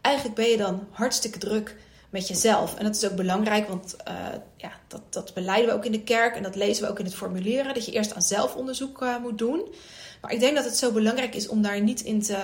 Eigenlijk 0.00 0.36
ben 0.36 0.48
je 0.48 0.56
dan 0.56 0.86
hartstikke 0.90 1.38
druk 1.38 1.76
met 2.12 2.28
jezelf. 2.28 2.74
En 2.74 2.84
dat 2.84 2.96
is 2.96 3.04
ook 3.04 3.16
belangrijk, 3.16 3.68
want 3.68 3.96
uh, 4.08 4.14
ja, 4.56 4.72
dat, 4.88 5.00
dat 5.10 5.34
beleiden 5.34 5.68
we 5.70 5.76
ook 5.76 5.84
in 5.84 5.92
de 5.92 6.02
kerk 6.02 6.36
en 6.36 6.42
dat 6.42 6.54
lezen 6.54 6.84
we 6.84 6.90
ook 6.90 6.98
in 6.98 7.04
het 7.04 7.14
formulieren. 7.14 7.74
Dat 7.74 7.84
je 7.84 7.92
eerst 7.92 8.14
aan 8.14 8.22
zelfonderzoek 8.22 9.02
uh, 9.02 9.18
moet 9.18 9.38
doen. 9.38 9.74
Maar 10.20 10.32
ik 10.32 10.40
denk 10.40 10.54
dat 10.56 10.64
het 10.64 10.76
zo 10.76 10.92
belangrijk 10.92 11.34
is 11.34 11.48
om 11.48 11.62
daar 11.62 11.80
niet 11.80 12.00
in 12.00 12.22
te 12.22 12.38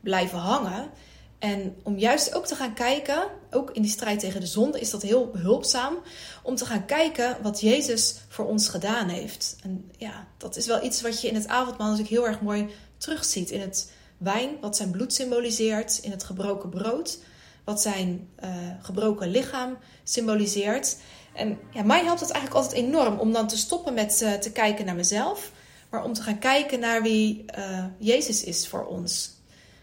blijven 0.00 0.38
hangen. 0.38 0.90
En 1.38 1.76
om 1.82 1.98
juist 1.98 2.34
ook 2.34 2.46
te 2.46 2.54
gaan 2.54 2.74
kijken, 2.74 3.22
ook 3.50 3.70
in 3.70 3.82
die 3.82 3.90
strijd 3.90 4.20
tegen 4.20 4.40
de 4.40 4.46
zonde 4.46 4.80
is 4.80 4.90
dat 4.90 5.02
heel 5.02 5.30
behulpzaam, 5.30 5.98
om 6.42 6.54
te 6.54 6.66
gaan 6.66 6.86
kijken 6.86 7.36
wat 7.42 7.60
Jezus 7.60 8.16
voor 8.28 8.46
ons 8.46 8.68
gedaan 8.68 9.08
heeft. 9.08 9.56
En 9.62 9.90
ja, 9.96 10.26
dat 10.36 10.56
is 10.56 10.66
wel 10.66 10.84
iets 10.84 11.00
wat 11.00 11.20
je 11.20 11.28
in 11.28 11.34
het 11.34 11.48
avondmaal 11.48 11.88
natuurlijk 11.88 12.14
heel 12.14 12.26
erg 12.26 12.40
mooi 12.40 12.68
terugziet. 12.96 13.50
In 13.50 13.60
het 13.60 13.92
wijn, 14.18 14.50
wat 14.60 14.76
zijn 14.76 14.90
bloed 14.90 15.14
symboliseert, 15.14 15.98
in 16.02 16.10
het 16.10 16.24
gebroken 16.24 16.68
brood, 16.68 17.18
wat 17.64 17.80
zijn 17.80 18.28
uh, 18.44 18.50
gebroken 18.82 19.28
lichaam 19.28 19.78
symboliseert. 20.04 20.96
En 21.32 21.58
ja, 21.70 21.82
mij 21.82 22.04
helpt 22.04 22.20
het 22.20 22.30
eigenlijk 22.30 22.64
altijd 22.64 22.84
enorm 22.84 23.18
om 23.18 23.32
dan 23.32 23.48
te 23.48 23.56
stoppen 23.58 23.94
met 23.94 24.20
uh, 24.22 24.32
te 24.32 24.52
kijken 24.52 24.84
naar 24.84 24.94
mezelf, 24.94 25.52
maar 25.90 26.04
om 26.04 26.12
te 26.12 26.22
gaan 26.22 26.38
kijken 26.38 26.80
naar 26.80 27.02
wie 27.02 27.44
uh, 27.58 27.84
Jezus 27.98 28.44
is 28.44 28.68
voor 28.68 28.86
ons. 28.86 29.30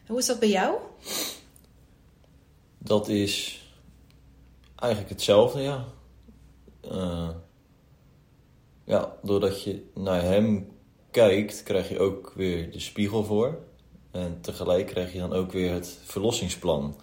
hoe 0.08 0.18
is 0.18 0.26
dat 0.26 0.40
bij 0.40 0.50
jou? 0.50 0.76
Dat 2.78 3.08
is 3.08 3.62
eigenlijk 4.76 5.12
hetzelfde, 5.12 5.62
ja. 5.62 5.86
Ja, 8.84 9.16
doordat 9.24 9.64
je 9.64 9.84
naar 9.94 10.22
hem 10.22 10.68
kijkt, 11.12 11.64
krijg 11.64 11.90
je 11.90 12.00
ook 12.00 12.32
weer 12.36 12.72
de 12.72 12.80
spiegel 12.80 13.24
voor. 13.24 13.58
En 14.12 14.38
tegelijk 14.42 14.88
krijg 14.88 15.14
je 15.14 15.20
dan 15.20 15.34
ook 15.34 15.52
weer 15.52 15.74
het 15.74 15.98
verlossingsplan 16.04 16.96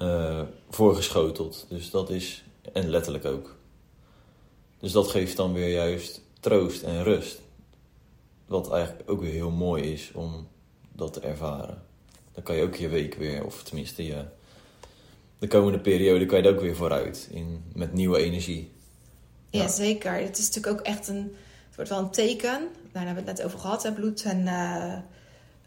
uh, 0.00 0.42
voorgeschoteld. 0.70 1.66
Dus 1.68 1.90
dat 1.90 2.10
is, 2.10 2.44
en 2.72 2.88
letterlijk 2.88 3.24
ook. 3.24 3.56
Dus 4.78 4.92
dat 4.92 5.08
geeft 5.08 5.36
dan 5.36 5.52
weer 5.52 5.70
juist 5.72 6.22
troost 6.40 6.82
en 6.82 7.02
rust. 7.02 7.40
Wat 8.46 8.72
eigenlijk 8.72 9.10
ook 9.10 9.20
weer 9.20 9.32
heel 9.32 9.50
mooi 9.50 9.82
is 9.92 10.10
om 10.14 10.48
dat 10.92 11.12
te 11.12 11.20
ervaren. 11.20 11.82
Dan 12.32 12.42
kan 12.42 12.56
je 12.56 12.62
ook 12.62 12.74
je 12.74 12.88
week 12.88 13.14
weer, 13.14 13.44
of 13.44 13.62
tenminste 13.62 14.06
je, 14.06 14.24
de 15.38 15.48
komende 15.48 15.78
periode, 15.78 16.26
kan 16.26 16.38
je 16.38 16.48
er 16.48 16.54
ook 16.54 16.60
weer 16.60 16.76
vooruit. 16.76 17.28
In, 17.30 17.64
met 17.74 17.92
nieuwe 17.92 18.18
energie. 18.18 18.70
Ja, 19.50 19.68
zeker. 19.68 20.12
Het 20.12 20.38
is 20.38 20.46
natuurlijk 20.46 20.80
ook 20.80 20.86
echt 20.86 21.08
een... 21.08 21.36
Het 21.66 21.76
wordt 21.76 21.90
wel 21.90 21.98
een 21.98 22.10
teken. 22.10 22.60
Nou, 22.60 22.70
daar 22.92 23.04
hebben 23.06 23.24
we 23.24 23.30
het 23.30 23.38
net 23.38 23.46
over 23.46 23.58
gehad. 23.58 23.82
Hè? 23.82 23.92
Bloed 23.92 24.22
en, 24.22 24.46
eh, 24.46 24.98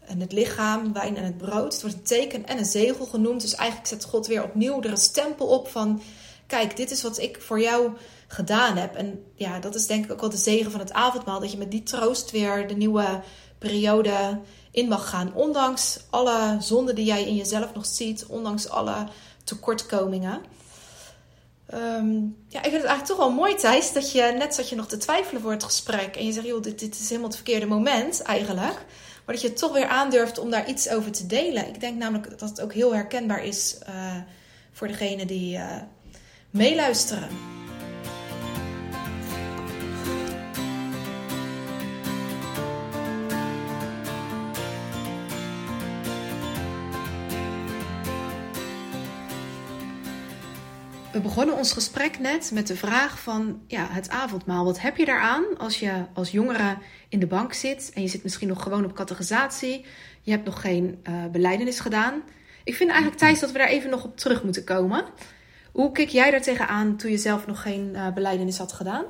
en 0.06 0.20
het 0.20 0.32
lichaam, 0.32 0.92
wijn 0.92 1.16
en 1.16 1.24
het 1.24 1.38
brood. 1.38 1.72
Het 1.72 1.82
wordt 1.82 1.96
een 1.96 2.02
teken 2.02 2.46
en 2.46 2.58
een 2.58 2.64
zegel 2.64 3.06
genoemd. 3.06 3.40
Dus 3.40 3.54
eigenlijk 3.54 3.88
zet 3.88 4.04
God 4.04 4.26
weer 4.26 4.42
opnieuw 4.42 4.82
er 4.82 4.90
een 4.90 4.96
stempel 4.96 5.46
op 5.46 5.68
van... 5.68 6.02
Kijk, 6.46 6.76
dit 6.76 6.90
is 6.90 7.02
wat 7.02 7.18
ik 7.18 7.42
voor 7.42 7.60
jou 7.60 7.90
gedaan 8.28 8.76
heb. 8.76 8.94
En 8.94 9.24
ja, 9.34 9.58
dat 9.58 9.74
is 9.74 9.86
denk 9.86 10.04
ik 10.04 10.12
ook 10.12 10.20
wel 10.20 10.30
de 10.30 10.36
zegen 10.36 10.70
van 10.70 10.80
het 10.80 10.92
avondmaal. 10.92 11.40
Dat 11.40 11.52
je 11.52 11.58
met 11.58 11.70
die 11.70 11.82
troost 11.82 12.30
weer 12.30 12.68
de 12.68 12.74
nieuwe 12.74 13.20
periode 13.58 14.40
in 14.70 14.88
mag 14.88 15.08
gaan. 15.08 15.34
Ondanks 15.34 16.00
alle 16.10 16.56
zonden 16.60 16.94
die 16.94 17.04
jij 17.04 17.24
in 17.24 17.34
jezelf 17.34 17.74
nog 17.74 17.86
ziet. 17.86 18.26
Ondanks 18.26 18.68
alle 18.68 19.06
tekortkomingen. 19.44 20.42
Ehm, 21.66 22.14
ja, 22.48 22.58
ik 22.62 22.70
vind 22.70 22.82
het 22.82 22.84
eigenlijk 22.84 23.06
toch 23.06 23.16
wel 23.16 23.30
mooi, 23.30 23.54
Thijs, 23.54 23.92
dat 23.92 24.12
je 24.12 24.34
net 24.38 24.54
zat 24.54 24.68
je 24.68 24.76
nog 24.76 24.86
te 24.86 24.96
twijfelen 24.96 25.42
voor 25.42 25.50
het 25.50 25.64
gesprek. 25.64 26.16
En 26.16 26.26
je 26.26 26.32
zegt, 26.32 26.46
joh, 26.46 26.62
dit, 26.62 26.78
dit 26.78 26.94
is 26.94 27.08
helemaal 27.08 27.28
het 27.28 27.36
verkeerde 27.36 27.66
moment 27.66 28.22
eigenlijk. 28.22 28.84
Maar 29.24 29.34
dat 29.34 29.44
je 29.44 29.52
toch 29.52 29.72
weer 29.72 29.86
aandurft 29.86 30.38
om 30.38 30.50
daar 30.50 30.68
iets 30.68 30.88
over 30.88 31.12
te 31.12 31.26
delen. 31.26 31.68
Ik 31.68 31.80
denk 31.80 31.98
namelijk 31.98 32.38
dat 32.38 32.48
het 32.48 32.60
ook 32.60 32.72
heel 32.72 32.94
herkenbaar 32.94 33.44
is 33.44 33.78
uh, 33.88 34.16
voor 34.72 34.88
degene 34.88 35.26
die 35.26 35.56
uh, 35.56 35.76
meeluisteren. 36.50 37.28
We 51.14 51.20
begonnen 51.20 51.56
ons 51.56 51.72
gesprek 51.72 52.18
net 52.18 52.50
met 52.54 52.66
de 52.66 52.76
vraag 52.76 53.20
van 53.20 53.60
ja, 53.66 53.86
het 53.90 54.08
avondmaal. 54.08 54.64
Wat 54.64 54.80
heb 54.80 54.96
je 54.96 55.04
daaraan 55.04 55.44
als 55.58 55.80
je 55.80 56.04
als 56.14 56.30
jongere 56.30 56.76
in 57.08 57.18
de 57.18 57.26
bank 57.26 57.52
zit 57.52 57.90
en 57.94 58.02
je 58.02 58.08
zit 58.08 58.22
misschien 58.22 58.48
nog 58.48 58.62
gewoon 58.62 58.84
op 58.84 58.92
categorisatie, 58.92 59.84
je 60.22 60.30
hebt 60.30 60.44
nog 60.44 60.60
geen 60.60 60.98
uh, 61.08 61.24
beleidenis 61.32 61.80
gedaan. 61.80 62.22
Ik 62.64 62.74
vind 62.74 62.90
eigenlijk, 62.90 63.20
Thijs, 63.20 63.40
dat 63.40 63.52
we 63.52 63.58
daar 63.58 63.68
even 63.68 63.90
nog 63.90 64.04
op 64.04 64.16
terug 64.16 64.42
moeten 64.42 64.64
komen. 64.64 65.04
Hoe 65.72 65.92
kijk 65.92 66.08
jij 66.08 66.30
daar 66.30 66.42
tegenaan 66.42 66.96
toen 66.96 67.10
je 67.10 67.18
zelf 67.18 67.46
nog 67.46 67.62
geen 67.62 67.90
uh, 67.92 68.12
beleidenis 68.12 68.58
had 68.58 68.72
gedaan? 68.72 69.04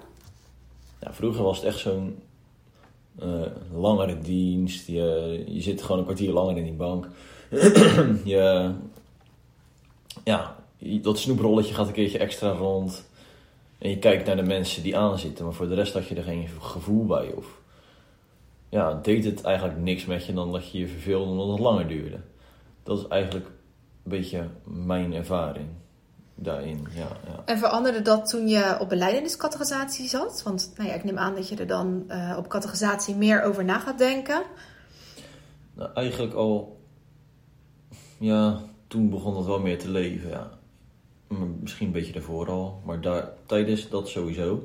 Vroeger 1.01 1.43
was 1.43 1.57
het 1.57 1.67
echt 1.67 1.79
zo'n 1.79 2.19
uh, 3.23 3.47
langere 3.73 4.19
dienst. 4.19 4.87
Je, 4.87 5.45
je 5.47 5.61
zit 5.61 5.83
gewoon 5.83 5.99
een 5.99 6.05
kwartier 6.05 6.33
langer 6.33 6.57
in 6.57 6.65
die 6.65 6.73
bank. 6.73 7.09
je, 8.25 8.73
ja, 10.25 10.57
dat 11.03 11.19
snoeprolletje 11.19 11.75
gaat 11.75 11.87
een 11.87 11.93
keertje 11.93 12.19
extra 12.19 12.51
rond. 12.51 13.09
En 13.79 13.91
je 13.91 13.99
kijkt 13.99 14.27
naar 14.27 14.37
de 14.37 14.43
mensen 14.43 14.83
die 14.83 14.97
aanzitten. 14.97 15.45
Maar 15.45 15.55
voor 15.55 15.69
de 15.69 15.75
rest 15.75 15.93
had 15.93 16.07
je 16.07 16.15
er 16.15 16.23
geen 16.23 16.49
gevoel 16.61 17.07
bij. 17.07 17.33
Of 17.33 17.61
ja, 18.69 18.95
deed 19.03 19.25
het 19.25 19.43
eigenlijk 19.43 19.79
niks 19.79 20.05
met 20.05 20.27
je 20.27 20.33
dan 20.33 20.53
dat 20.53 20.71
je 20.71 20.79
je 20.79 20.89
verveelde 20.89 21.31
omdat 21.31 21.49
het 21.49 21.59
langer 21.59 21.89
duurde. 21.89 22.21
Dat 22.83 22.99
is 22.99 23.09
eigenlijk 23.09 23.47
een 23.47 24.11
beetje 24.11 24.49
mijn 24.65 25.15
ervaring 25.15 25.69
daarin. 26.35 26.87
Ja, 26.95 27.09
ja. 27.27 27.43
En 27.45 27.59
veranderde 27.59 28.03
dat 28.03 28.29
toen 28.29 28.49
je 28.49 28.77
op 28.81 28.89
beleideniscategorisatie 28.89 30.09
zat? 30.09 30.43
Want 30.43 30.73
nou 30.77 30.89
ja, 30.89 30.95
ik 30.95 31.05
neem 31.05 31.19
aan 31.19 31.35
dat 31.35 31.49
je 31.49 31.57
er 31.57 31.67
dan 31.67 32.05
uh, 32.09 32.35
op 32.39 32.49
categorisatie 32.49 33.15
meer 33.15 33.43
over 33.43 33.65
na 33.65 33.79
gaat 33.79 33.99
denken. 33.99 34.43
Nou, 35.75 35.91
eigenlijk 35.95 36.35
al, 36.35 36.81
ja, 38.19 38.61
toen 38.87 39.11
begon 39.11 39.37
het 39.37 39.47
wel 39.47 39.61
meer 39.61 39.79
te 39.79 39.91
leven, 39.91 40.31
ja. 40.31 40.51
Misschien 41.61 41.87
een 41.87 41.93
beetje 41.93 42.13
daarvoor 42.13 42.49
al, 42.49 42.83
maar 42.85 43.01
daar, 43.01 43.33
tijdens 43.47 43.89
dat 43.89 44.09
sowieso. 44.09 44.63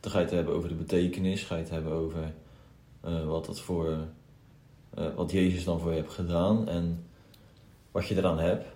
Dan 0.00 0.10
ga 0.10 0.18
je 0.18 0.24
het 0.24 0.34
hebben 0.34 0.54
over 0.54 0.68
de 0.68 0.74
betekenis, 0.74 1.42
ga 1.42 1.54
je 1.54 1.62
het 1.62 1.70
hebben 1.70 1.92
over 1.92 2.32
uh, 3.04 3.24
wat, 3.24 3.46
dat 3.46 3.60
voor, 3.60 3.98
uh, 4.98 5.04
wat 5.14 5.30
Jezus 5.30 5.64
dan 5.64 5.80
voor 5.80 5.90
je 5.90 5.96
hebt 5.96 6.12
gedaan 6.12 6.68
en 6.68 7.04
wat 7.90 8.06
je 8.06 8.16
eraan 8.16 8.38
hebt. 8.38 8.66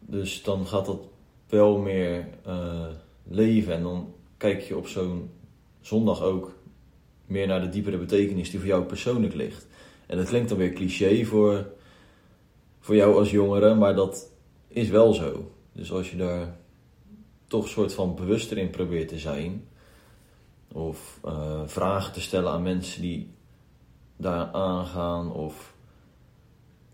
Dus 0.00 0.42
dan 0.42 0.66
gaat 0.66 0.86
dat 0.86 1.00
wel 1.48 1.78
meer 1.78 2.28
uh, 2.46 2.86
leven 3.24 3.74
en 3.74 3.82
dan 3.82 4.12
kijk 4.36 4.60
je 4.60 4.76
op 4.76 4.86
zo'n 4.86 5.30
zondag 5.80 6.22
ook 6.22 6.52
meer 7.26 7.46
naar 7.46 7.60
de 7.60 7.68
diepere 7.68 7.98
betekenis 7.98 8.50
die 8.50 8.58
voor 8.58 8.68
jou 8.68 8.84
persoonlijk 8.84 9.34
ligt. 9.34 9.66
En 10.06 10.16
dat 10.16 10.26
klinkt 10.26 10.48
dan 10.48 10.58
weer 10.58 10.72
cliché 10.72 11.24
voor, 11.24 11.66
voor 12.80 12.94
jou 12.94 13.18
als 13.18 13.30
jongere, 13.30 13.74
maar 13.74 13.94
dat 13.94 14.30
is 14.68 14.88
wel 14.88 15.12
zo. 15.12 15.53
Dus 15.74 15.92
als 15.92 16.10
je 16.10 16.16
daar 16.16 16.56
toch 17.46 17.62
een 17.62 17.70
soort 17.70 17.94
van 17.94 18.14
bewuster 18.14 18.58
in 18.58 18.70
probeert 18.70 19.08
te 19.08 19.18
zijn, 19.18 19.68
of 20.72 21.20
uh, 21.24 21.60
vragen 21.66 22.12
te 22.12 22.20
stellen 22.20 22.52
aan 22.52 22.62
mensen 22.62 23.02
die 23.02 23.30
daar 24.16 24.46
aangaan, 24.52 25.32
of 25.32 25.74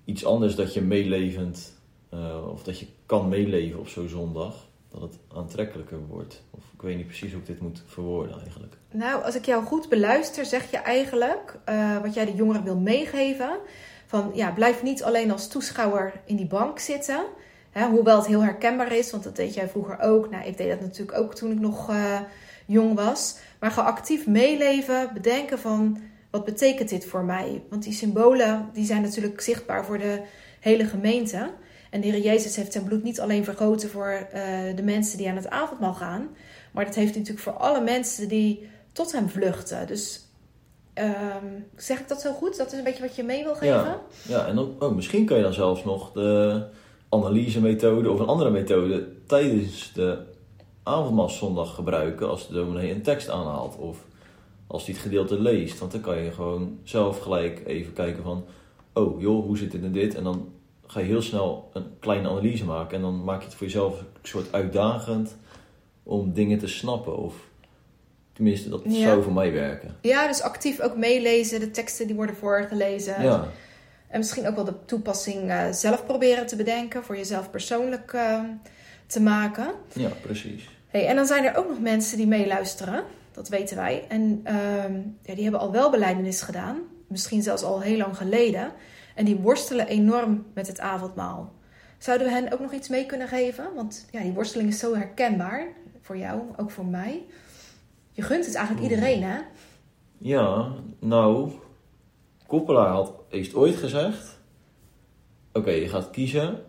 iets 0.05 0.25
anders 0.25 0.55
dat 0.55 0.75
je 0.75 0.81
meelevend, 0.81 1.79
uh, 2.15 2.49
of 2.53 2.63
dat 2.63 2.79
je 2.79 2.87
kan 3.07 3.29
meeleven 3.29 3.81
op 3.81 3.89
zo'n 3.89 4.09
zondag, 4.09 4.69
dat 4.89 5.01
het 5.01 5.19
aantrekkelijker 5.35 6.07
wordt. 6.07 6.43
Of 6.51 6.65
ik 6.75 6.83
weet 6.83 6.97
niet 6.97 7.07
precies 7.07 7.33
hoe 7.33 7.41
ik 7.41 7.47
dit 7.47 7.61
moet 7.61 7.83
verwoorden 7.87 8.41
eigenlijk. 8.41 8.77
Nou, 8.91 9.25
als 9.25 9.35
ik 9.35 9.45
jou 9.45 9.65
goed 9.65 9.89
beluister, 9.89 10.45
zeg 10.45 10.71
je 10.71 10.77
eigenlijk 10.77 11.59
uh, 11.69 12.01
wat 12.03 12.15
jij 12.15 12.25
de 12.25 12.35
jongeren 12.35 12.65
wil 12.65 12.77
meegeven. 12.77 13.59
Van 14.07 14.31
ja, 14.35 14.51
blijf 14.51 14.83
niet 14.83 15.03
alleen 15.03 15.31
als 15.31 15.49
toeschouwer 15.49 16.23
in 16.27 16.37
die 16.37 16.47
bank 16.47 16.79
zitten. 16.79 17.25
Hè, 17.71 17.89
hoewel 17.89 18.17
het 18.17 18.27
heel 18.27 18.43
herkenbaar 18.43 18.97
is, 18.97 19.11
want 19.11 19.25
dat 19.25 19.37
deed 19.37 19.55
jij 19.55 19.69
vroeger 19.69 20.01
ook. 20.01 20.31
Nou, 20.31 20.45
ik 20.45 20.57
deed 20.57 20.69
dat 20.69 20.81
natuurlijk 20.81 21.19
ook 21.19 21.35
toen 21.35 21.53
ik 21.53 21.61
nog 21.61 21.91
uh, 21.91 22.21
jong 22.67 22.95
was. 22.95 23.37
Maar 23.61 23.71
ga 23.71 23.83
actief 23.83 24.27
meeleven, 24.27 25.11
bedenken 25.15 25.59
van 25.59 25.99
wat 26.31 26.45
betekent 26.45 26.89
dit 26.89 27.05
voor 27.05 27.25
mij? 27.25 27.63
Want 27.69 27.83
die 27.83 27.93
symbolen 27.93 28.69
die 28.73 28.85
zijn 28.85 29.03
natuurlijk 29.03 29.41
zichtbaar 29.41 29.85
voor 29.85 29.99
de 29.99 30.23
hele 30.61 30.85
gemeente. 30.85 31.51
En 31.91 32.01
de 32.01 32.07
Heer 32.07 32.21
Jezus 32.21 32.57
heeft 32.57 32.73
zijn 32.73 32.85
bloed 32.85 33.03
niet 33.03 33.21
alleen 33.21 33.45
vergoten 33.45 33.91
voor 33.91 34.27
uh, 34.35 34.41
de 34.77 34.83
mensen 34.83 35.19
die 35.19 35.29
aan 35.29 35.37
het 35.37 35.51
avondmaal 35.51 35.95
gaan. 35.95 36.29
Maar 36.73 36.85
dat 36.85 36.95
heeft 36.95 37.11
hij 37.11 37.19
natuurlijk 37.19 37.47
voor 37.47 37.57
alle 37.57 37.81
mensen 37.81 38.29
die 38.29 38.69
tot 38.93 39.13
hem 39.13 39.29
vluchten. 39.29 39.87
Dus 39.87 40.29
um, 40.95 41.67
zeg 41.77 41.99
ik 41.99 42.09
dat 42.09 42.21
zo 42.21 42.33
goed? 42.33 42.57
Dat 42.57 42.73
is 42.73 42.79
een 42.79 42.85
beetje 42.85 43.03
wat 43.03 43.17
je 43.17 43.23
mee 43.23 43.43
wil 43.43 43.55
geven? 43.55 43.67
Ja, 43.69 44.01
ja 44.29 44.47
en 44.47 44.59
ook, 44.59 44.83
oh, 44.83 44.95
misschien 44.95 45.25
kan 45.25 45.37
je 45.37 45.43
dan 45.43 45.53
zelfs 45.53 45.85
nog 45.85 46.13
de 46.13 46.65
analysemethode 47.11 48.11
of 48.11 48.21
een 48.21 48.27
andere 48.27 48.51
methode 48.51 49.09
tijdens 49.27 49.93
de 49.93 50.19
avondmaalszondag 50.83 51.75
gebruiken 51.75 52.29
als 52.29 52.49
de 52.49 52.55
dominee 52.55 52.95
een 52.95 53.03
tekst 53.03 53.29
aanhaalt. 53.29 53.77
Of 53.77 54.05
als 54.67 54.85
hij 54.85 54.95
het 54.95 55.03
gedeelte 55.03 55.41
leest. 55.41 55.79
Want 55.79 55.93
dan 55.93 56.01
kan 56.01 56.23
je 56.23 56.31
gewoon 56.31 56.79
zelf 56.83 57.19
gelijk 57.19 57.63
even 57.67 57.93
kijken 57.93 58.23
van... 58.23 58.45
Oh 58.93 59.21
joh, 59.21 59.45
hoe 59.45 59.59
zit 59.59 59.73
het 59.73 59.83
in 59.83 59.93
dit? 59.93 60.15
En 60.15 60.25
dan 60.25 60.49
ga 60.87 61.01
je 61.01 61.07
heel 61.07 61.23
snel 61.23 61.71
een 61.73 61.85
kleine 61.99 62.29
analyse 62.29 62.65
maken. 62.65 62.97
En 62.97 63.03
dan 63.03 63.25
maak 63.25 63.41
je 63.41 63.47
het 63.47 63.55
voor 63.55 63.67
jezelf 63.67 64.01
een 64.01 64.07
soort 64.23 64.53
uitdagend 64.53 65.37
om 66.03 66.33
dingen 66.33 66.59
te 66.59 66.67
snappen. 66.67 67.17
Of 67.17 67.35
tenminste, 68.33 68.69
dat 68.69 68.81
ja. 68.85 69.01
zou 69.01 69.23
voor 69.23 69.33
mij 69.33 69.53
werken. 69.53 69.97
Ja, 70.01 70.27
dus 70.27 70.43
actief 70.43 70.81
ook 70.81 70.97
meelezen, 70.97 71.61
de 71.61 71.71
teksten 71.71 72.07
die 72.07 72.17
worden 72.17 72.37
voorgelezen. 72.37 73.23
Ja. 73.23 73.49
En 74.11 74.19
misschien 74.19 74.49
ook 74.49 74.55
wel 74.55 74.65
de 74.65 74.85
toepassing 74.85 75.51
uh, 75.51 75.71
zelf 75.71 76.07
proberen 76.07 76.47
te 76.47 76.57
bedenken, 76.57 77.05
voor 77.05 77.17
jezelf 77.17 77.51
persoonlijk 77.51 78.13
uh, 78.13 78.41
te 79.07 79.21
maken. 79.21 79.71
Ja, 79.93 80.09
precies. 80.23 80.69
Hey, 80.89 81.07
en 81.07 81.17
dan 81.17 81.27
zijn 81.27 81.45
er 81.45 81.57
ook 81.57 81.69
nog 81.69 81.81
mensen 81.81 82.17
die 82.17 82.27
meeluisteren, 82.27 83.05
dat 83.33 83.49
weten 83.49 83.77
wij. 83.77 84.05
En 84.09 84.41
uh, 84.45 84.53
ja, 85.23 85.35
die 85.35 85.43
hebben 85.43 85.61
al 85.61 85.73
wel 85.73 85.91
beleidenis 85.91 86.43
gedaan, 86.43 86.79
misschien 87.07 87.43
zelfs 87.43 87.63
al 87.63 87.81
heel 87.81 87.97
lang 87.97 88.17
geleden. 88.17 88.73
En 89.15 89.25
die 89.25 89.37
worstelen 89.37 89.87
enorm 89.87 90.47
met 90.55 90.67
het 90.67 90.81
avondmaal. 90.81 91.53
Zouden 91.99 92.27
we 92.27 92.33
hen 92.33 92.53
ook 92.53 92.61
nog 92.61 92.73
iets 92.73 92.89
mee 92.89 93.07
kunnen 93.07 93.29
geven? 93.29 93.75
Want 93.75 94.07
ja, 94.11 94.21
die 94.21 94.33
worsteling 94.33 94.69
is 94.69 94.79
zo 94.79 94.95
herkenbaar 94.95 95.67
voor 96.01 96.17
jou, 96.17 96.41
ook 96.57 96.71
voor 96.71 96.87
mij. 96.87 97.23
Je 98.13 98.23
gunt 98.23 98.47
het 98.47 98.55
eigenlijk 98.55 98.91
iedereen, 98.91 99.23
hè? 99.23 99.39
Ja, 100.19 100.73
nou, 100.99 101.53
Koppelaar 102.51 102.93
had 102.93 103.13
eerst 103.29 103.55
ooit 103.55 103.77
gezegd: 103.77 104.41
Oké, 105.53 105.71
je 105.71 105.89
gaat 105.89 106.11
kiezen. 106.11 106.65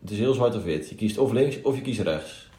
Het 0.00 0.10
is 0.10 0.18
heel 0.18 0.34
zwart 0.34 0.54
of 0.54 0.64
wit. 0.64 0.88
Je 0.88 0.94
kiest 0.94 1.18
of 1.18 1.32
links 1.32 1.62
of 1.62 1.74
je 1.74 1.82
kiest 1.82 2.00
rechts. 2.00 2.50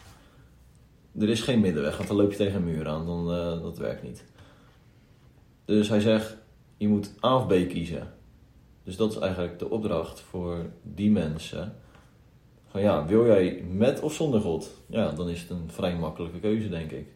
Er 1.20 1.30
is 1.30 1.42
geen 1.42 1.60
middenweg, 1.60 1.98
want 1.98 2.08
dan 2.08 2.18
loop 2.18 2.32
je 2.32 2.38
tegen 2.38 2.56
een 2.56 2.64
muur 2.64 2.88
aan. 2.88 3.06
Dan, 3.06 3.32
uh, 3.32 3.62
dat 3.62 3.78
werkt 3.78 4.04
niet. 4.04 4.26
Dus 5.66 5.90
hij 5.90 6.00
zegt: 6.00 6.38
Je 6.78 6.88
moet 6.88 7.14
A 7.24 7.36
of 7.36 7.48
B 7.48 7.50
kiezen. 7.50 8.14
Dus 8.84 8.96
dat 8.96 9.12
is 9.12 9.18
eigenlijk 9.18 9.60
de 9.60 9.70
opdracht 9.70 10.20
voor 10.20 10.66
die 10.84 11.12
mensen. 11.12 11.76
Van 12.68 12.82
ja, 12.82 13.06
wil 13.06 13.26
jij 13.26 13.64
met 13.72 14.00
of 14.00 14.14
zonder 14.14 14.42
God? 14.42 14.70
Ja, 14.86 15.12
dan 15.12 15.30
is 15.30 15.42
het 15.42 15.50
een 15.50 15.70
vrij 15.72 15.96
makkelijke 15.96 16.40
keuze, 16.40 16.70
denk 16.70 16.92
ik. 16.92 17.08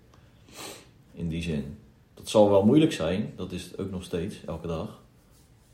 In 1.13 1.27
die 1.27 1.41
zin. 1.41 1.77
Dat 2.21 2.29
zal 2.29 2.49
wel 2.49 2.65
moeilijk 2.65 2.91
zijn, 2.91 3.33
dat 3.35 3.51
is 3.51 3.63
het 3.63 3.79
ook 3.79 3.91
nog 3.91 4.03
steeds, 4.03 4.35
elke 4.45 4.67
dag. 4.67 5.01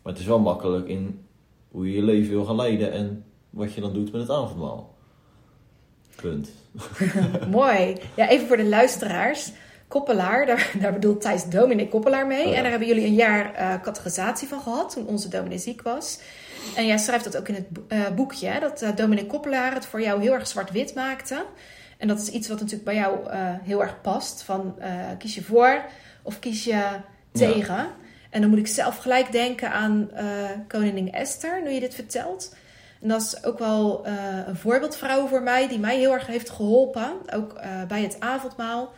Maar 0.02 0.14
het 0.14 0.22
is 0.22 0.28
wel 0.28 0.40
makkelijk 0.40 0.88
in 0.88 1.26
hoe 1.72 1.92
je 1.92 1.96
je 1.96 2.04
leven 2.04 2.30
wil 2.30 2.46
gaan 2.46 2.56
leiden 2.56 2.92
en 2.92 3.26
wat 3.50 3.74
je 3.74 3.82
dan 3.82 3.94
doet 3.94 4.12
met 4.12 4.22
het 4.22 4.30
avondmaal. 4.30 4.96
Punt. 6.16 6.50
Mooi. 7.50 7.98
Ja, 8.16 8.30
even 8.30 8.48
voor 8.48 8.58
de 8.58 8.66
luisteraars. 8.66 9.52
Koppelaar, 9.88 10.46
daar, 10.46 10.72
daar 10.80 10.94
bedoelt 10.94 11.22
Thijs 11.22 11.50
Dominic 11.50 11.90
Koppelaar 11.90 12.28
mee. 12.28 12.46
Oh 12.46 12.52
ja. 12.52 12.56
En 12.56 12.62
daar 12.62 12.70
hebben 12.72 12.88
jullie 12.88 13.06
een 13.06 13.16
jaar 13.16 13.54
eh 13.54 13.82
catechisatie 13.82 14.48
van 14.48 14.62
gehad 14.62 14.92
toen 14.94 15.08
onze 15.08 15.30
dominee 15.30 15.58
ziek 15.58 15.82
was. 15.82 16.20
En 16.76 16.86
jij 16.86 16.98
schrijft 16.98 17.24
dat 17.24 17.38
ook 17.38 17.48
in 17.48 17.56
het 17.56 17.68
eh, 17.88 18.16
boekje, 18.16 18.48
hè, 18.48 18.60
dat 18.60 18.82
uh, 18.82 19.28
Koppelaar 19.28 19.74
het 19.74 19.86
voor 19.86 20.02
jou 20.02 20.22
heel 20.22 20.34
erg 20.34 20.48
zwart-wit 20.48 20.96
maakte. 20.96 21.46
En 21.98 22.08
dat 22.08 22.20
is 22.20 22.30
iets 22.30 22.48
wat 22.48 22.60
natuurlijk 22.60 22.86
bij 22.86 22.96
jou 22.96 23.32
heel 23.64 23.82
erg 23.82 24.02
past. 24.02 24.44
Van 24.44 24.76
kies 25.18 25.36
je 25.36 25.44
voor 25.44 25.84
of 26.28 26.40
kies 26.40 26.64
je 26.64 26.86
tegen. 27.32 27.88
En 28.30 28.42
dan 28.42 28.50
moet 28.50 28.60
ik 28.60 28.68
zelf 28.68 28.98
gelijk 28.98 29.32
denken 29.32 29.72
aan 29.72 30.12
eh, 30.12 30.26
koningin 30.68 31.12
Esther, 31.12 31.62
nu 31.64 31.70
je 31.70 31.80
dit 31.80 31.96
vertelt. 31.96 32.56
En 33.02 33.08
dat 33.08 33.22
is 33.22 33.44
ook 33.44 33.60
wel 33.60 34.06
eh, 34.06 34.14
een 34.48 34.56
voorbeeldvrouw 34.56 35.28
voor 35.28 35.42
mij, 35.42 35.68
die 35.68 35.80
mij 35.80 35.98
heel 35.98 36.14
erg 36.14 36.28
heeft 36.28 36.50
geholpen. 36.50 37.12
Ook 37.34 37.54
eh, 37.54 37.84
bij 37.88 38.02
het 38.02 38.20
avondmaal. 38.20 38.94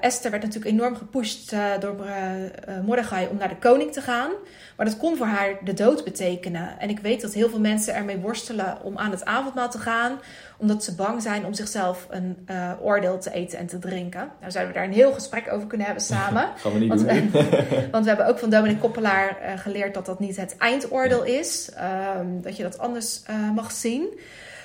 Esther 0.00 0.30
werd 0.30 0.42
natuurlijk 0.42 0.74
enorm 0.74 0.96
gepusht 0.96 1.54
door 1.80 2.06
eh, 2.06 2.80
Mordechai 2.84 3.26
om 3.26 3.36
naar 3.36 3.48
de 3.48 3.56
koning 3.56 3.92
te 3.92 4.00
gaan. 4.00 4.30
Maar 4.76 4.86
dat 4.86 4.96
kon 4.96 5.16
voor 5.16 5.26
haar 5.26 5.58
de 5.64 5.74
dood 5.74 6.04
betekenen. 6.04 6.78
En 6.78 6.88
ik 6.88 6.98
weet 6.98 7.20
dat 7.20 7.32
heel 7.32 7.48
veel 7.48 7.60
mensen 7.60 7.94
ermee 7.94 8.16
worstelen 8.16 8.82
om 8.82 8.98
aan 8.98 9.10
het 9.10 9.24
avondmaal 9.24 9.70
te 9.70 9.78
gaan. 9.78 10.20
Omdat 10.60 10.84
ze 10.84 10.94
bang 10.94 11.22
zijn 11.22 11.44
om 11.46 11.54
zichzelf 11.54 12.06
een 12.10 12.38
eh, 12.46 12.72
oordeel 12.80 13.18
te 13.18 13.32
eten 13.32 13.58
en 13.58 13.66
te 13.66 13.78
drinken. 13.78 14.30
Nou 14.40 14.50
zouden 14.52 14.72
we 14.74 14.78
daar 14.78 14.88
een 14.88 14.94
heel 14.94 15.12
gesprek 15.12 15.52
over 15.52 15.66
kunnen 15.66 15.86
hebben 15.86 16.04
samen. 16.14 16.48
Gaan 16.56 16.72
we 16.72 16.78
niet 16.78 16.88
Want, 16.88 17.00
doen. 17.08 17.30
we- 17.30 17.88
want 17.92 18.02
we 18.04 18.10
hebben 18.10 18.26
ook 18.28 18.38
van 18.38 18.50
Dominic 18.50 18.80
Koppelaar 18.80 19.38
eh, 19.40 19.58
geleerd 19.58 19.94
dat 19.94 20.06
dat 20.06 20.20
niet 20.20 20.36
het 20.36 20.56
eindoordeel 20.58 21.24
is. 21.24 21.70
Ehm, 21.76 22.26
dat 22.40 22.56
je 22.56 22.62
dat 22.62 22.78
anders 22.78 23.22
eh, 23.26 23.50
mag 23.54 23.72
zien. 23.72 24.18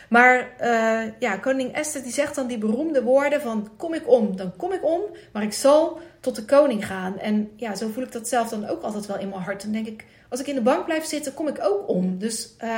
Maar 0.09 0.47
eh, 0.57 1.11
ja, 1.19 1.37
koning 1.37 1.73
Esther 1.73 2.03
die 2.03 2.11
zegt 2.11 2.35
dan 2.35 2.47
die 2.47 2.57
beroemde 2.57 3.03
woorden 3.03 3.41
van... 3.41 3.69
kom 3.77 3.93
ik 3.93 4.09
om, 4.09 4.35
dan 4.37 4.55
kom 4.57 4.71
ik 4.71 4.85
om, 4.85 5.01
maar 5.31 5.43
ik 5.43 5.53
zal 5.53 5.99
tot 6.19 6.35
de 6.35 6.45
koning 6.45 6.85
gaan. 6.87 7.19
En 7.19 7.51
ja, 7.55 7.75
zo 7.75 7.89
voel 7.93 8.03
ik 8.03 8.11
dat 8.11 8.27
zelf 8.27 8.49
dan 8.49 8.67
ook 8.67 8.81
altijd 8.81 9.05
wel 9.05 9.19
in 9.19 9.29
mijn 9.29 9.41
hart. 9.41 9.61
Dan 9.63 9.71
denk 9.71 9.87
ik, 9.87 10.05
als 10.29 10.39
ik 10.39 10.47
in 10.47 10.55
de 10.55 10.61
bank 10.61 10.85
blijf 10.85 11.05
zitten, 11.05 11.33
kom 11.33 11.47
ik 11.47 11.57
ook 11.61 11.89
om. 11.89 12.17
Dus 12.17 12.53
eh, 12.57 12.69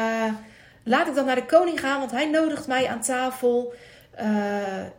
laat 0.86 1.08
ik 1.08 1.16
dan 1.16 1.26
naar 1.26 1.36
de 1.36 1.46
koning 1.46 1.80
gaan, 1.80 2.00
want 2.00 2.12
hij 2.12 2.30
nodigt 2.30 2.68
mij 2.68 2.88
aan 2.88 3.02
tafel. 3.02 3.74
Eh, 4.12 4.28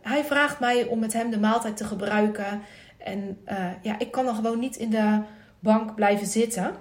hij 0.01 0.23
vraagt 0.23 0.59
mij 0.59 0.85
om 0.85 0.99
met 0.99 1.13
hem 1.13 1.29
de 1.29 1.39
maaltijd 1.39 1.77
te 1.77 1.85
gebruiken. 1.85 2.61
En 3.07 3.37
eh, 3.45 3.65
ja, 3.81 3.99
ik 3.99 4.11
kan 4.11 4.25
dan 4.25 4.35
gewoon 4.35 4.59
niet 4.59 4.75
in 4.75 4.89
de 4.89 5.21
bank 5.59 5.95
blijven 5.95 6.27
zitten. 6.27 6.75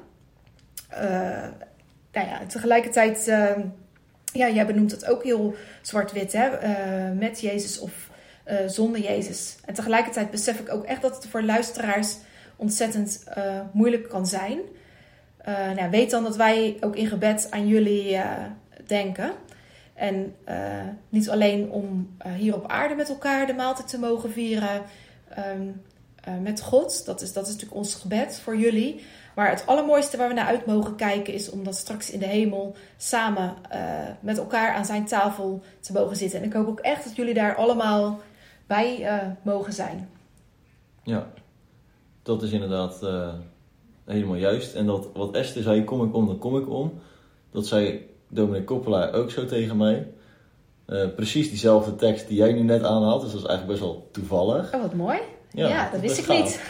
Eh, 0.89 1.09
nou 2.13 2.29
ja, 2.29 2.47
tegelijkertijd, 2.47 3.29
eh, 3.29 3.57
ja, 4.33 4.49
jij 4.49 4.67
benoemt 4.67 4.91
het 4.91 5.07
ook 5.07 5.23
heel 5.23 5.55
zwart-wit, 5.83 6.33
hè? 6.33 6.49
met 7.15 7.41
Jezus 7.41 7.79
of 7.79 8.11
zonder 8.67 9.01
Jezus. 9.01 9.57
En 9.65 9.75
tegelijkertijd 9.75 10.31
besef 10.31 10.61
ik 10.61 10.73
ook 10.73 10.85
echt 10.85 11.03
dat 11.03 11.15
het 11.17 11.27
voor 11.27 11.43
luisteraars 11.43 12.17
ontzettend 12.57 13.25
moeilijk 13.73 14.09
kan 14.09 14.27
zijn. 14.27 14.59
Nou, 15.77 15.91
weet 15.91 16.11
dan 16.11 16.23
dat 16.23 16.37
wij 16.37 16.77
ook 16.81 16.97
in 16.97 17.07
gebed 17.07 17.47
aan 17.51 17.67
jullie 17.67 18.19
denken. 18.89 19.33
En 19.97 20.35
eh, 20.45 20.85
niet 21.09 21.31
alleen 21.31 21.71
om 21.71 22.15
eh, 22.19 22.33
hier 22.33 22.55
op 22.55 22.67
aarde 22.67 22.95
met 22.95 23.09
elkaar 23.09 23.47
de 23.47 23.53
maaltijd 23.53 23.89
te 23.89 23.99
mogen 23.99 24.31
vieren 24.31 24.83
ehm, 25.29 25.69
eh, 26.21 26.39
met 26.39 26.63
God. 26.63 27.05
Dat 27.05 27.21
is, 27.21 27.33
dat 27.33 27.47
is 27.47 27.53
natuurlijk 27.53 27.79
ons 27.79 27.95
gebed 27.95 28.41
voor 28.41 28.57
jullie. 28.57 29.05
Maar 29.35 29.51
het 29.51 29.67
allermooiste 29.67 30.17
waar 30.17 30.29
we 30.29 30.35
naar 30.35 30.47
uit 30.47 30.67
mogen 30.67 30.97
kijken 30.97 31.33
is 31.33 31.51
om 31.51 31.65
dat 31.65 31.77
straks 31.77 32.11
in 32.11 32.19
de 32.19 32.27
hemel 32.27 32.75
samen 32.97 33.55
met 34.21 34.39
elkaar 34.39 34.75
aan 34.75 34.85
zijn 34.85 35.07
tafel 35.07 35.63
te 35.81 35.93
mogen 35.93 36.17
zitten. 36.17 36.41
En 36.41 36.47
ik 36.47 36.53
hoop 36.53 36.67
ook 36.67 36.81
echt 36.81 37.05
dat 37.05 37.17
jullie 37.17 37.35
daar 37.35 37.57
allemaal 37.57 38.21
bij 38.67 39.09
mogen 39.43 39.73
zijn. 39.73 40.09
Ja, 41.03 41.27
dat 42.23 42.43
is 42.43 42.53
inderdaad 42.53 43.01
helemaal 44.05 44.37
juist. 44.37 44.75
En 44.75 44.87
dat 44.87 45.09
wat 45.15 45.35
Esther 45.35 45.63
zei, 45.63 45.85
kom 45.85 46.05
ik 46.05 46.15
om, 46.15 46.27
dan 46.27 46.39
kom 46.39 46.57
ik 46.57 46.69
om. 46.69 46.93
Dat 47.51 47.67
zei 47.67 48.07
Dominic 48.29 48.67
Koppelaar 48.67 49.13
ook 49.13 49.31
zo 49.31 49.45
tegen 49.45 49.77
mij. 49.77 50.09
Eh, 50.87 51.07
precies 51.17 51.49
diezelfde 51.49 51.97
tekst 51.97 52.29
die 52.29 52.37
jij 52.37 52.53
nu 52.53 52.61
net 52.61 52.83
aanhaalt. 52.83 53.23
Dus 53.23 53.33
dat 53.33 53.41
is 53.41 53.47
eigenlijk 53.47 53.79
best 53.79 53.91
wel 53.91 54.09
toevallig. 54.13 54.75
Oh, 54.75 54.83
wat 54.83 54.95
mooi. 54.95 55.19
Ja, 55.51 55.69
Ja, 55.69 55.91
dat 55.91 56.01
wist 56.01 56.19
is 56.19 56.25
ik 56.25 56.29
niet. 56.29 56.61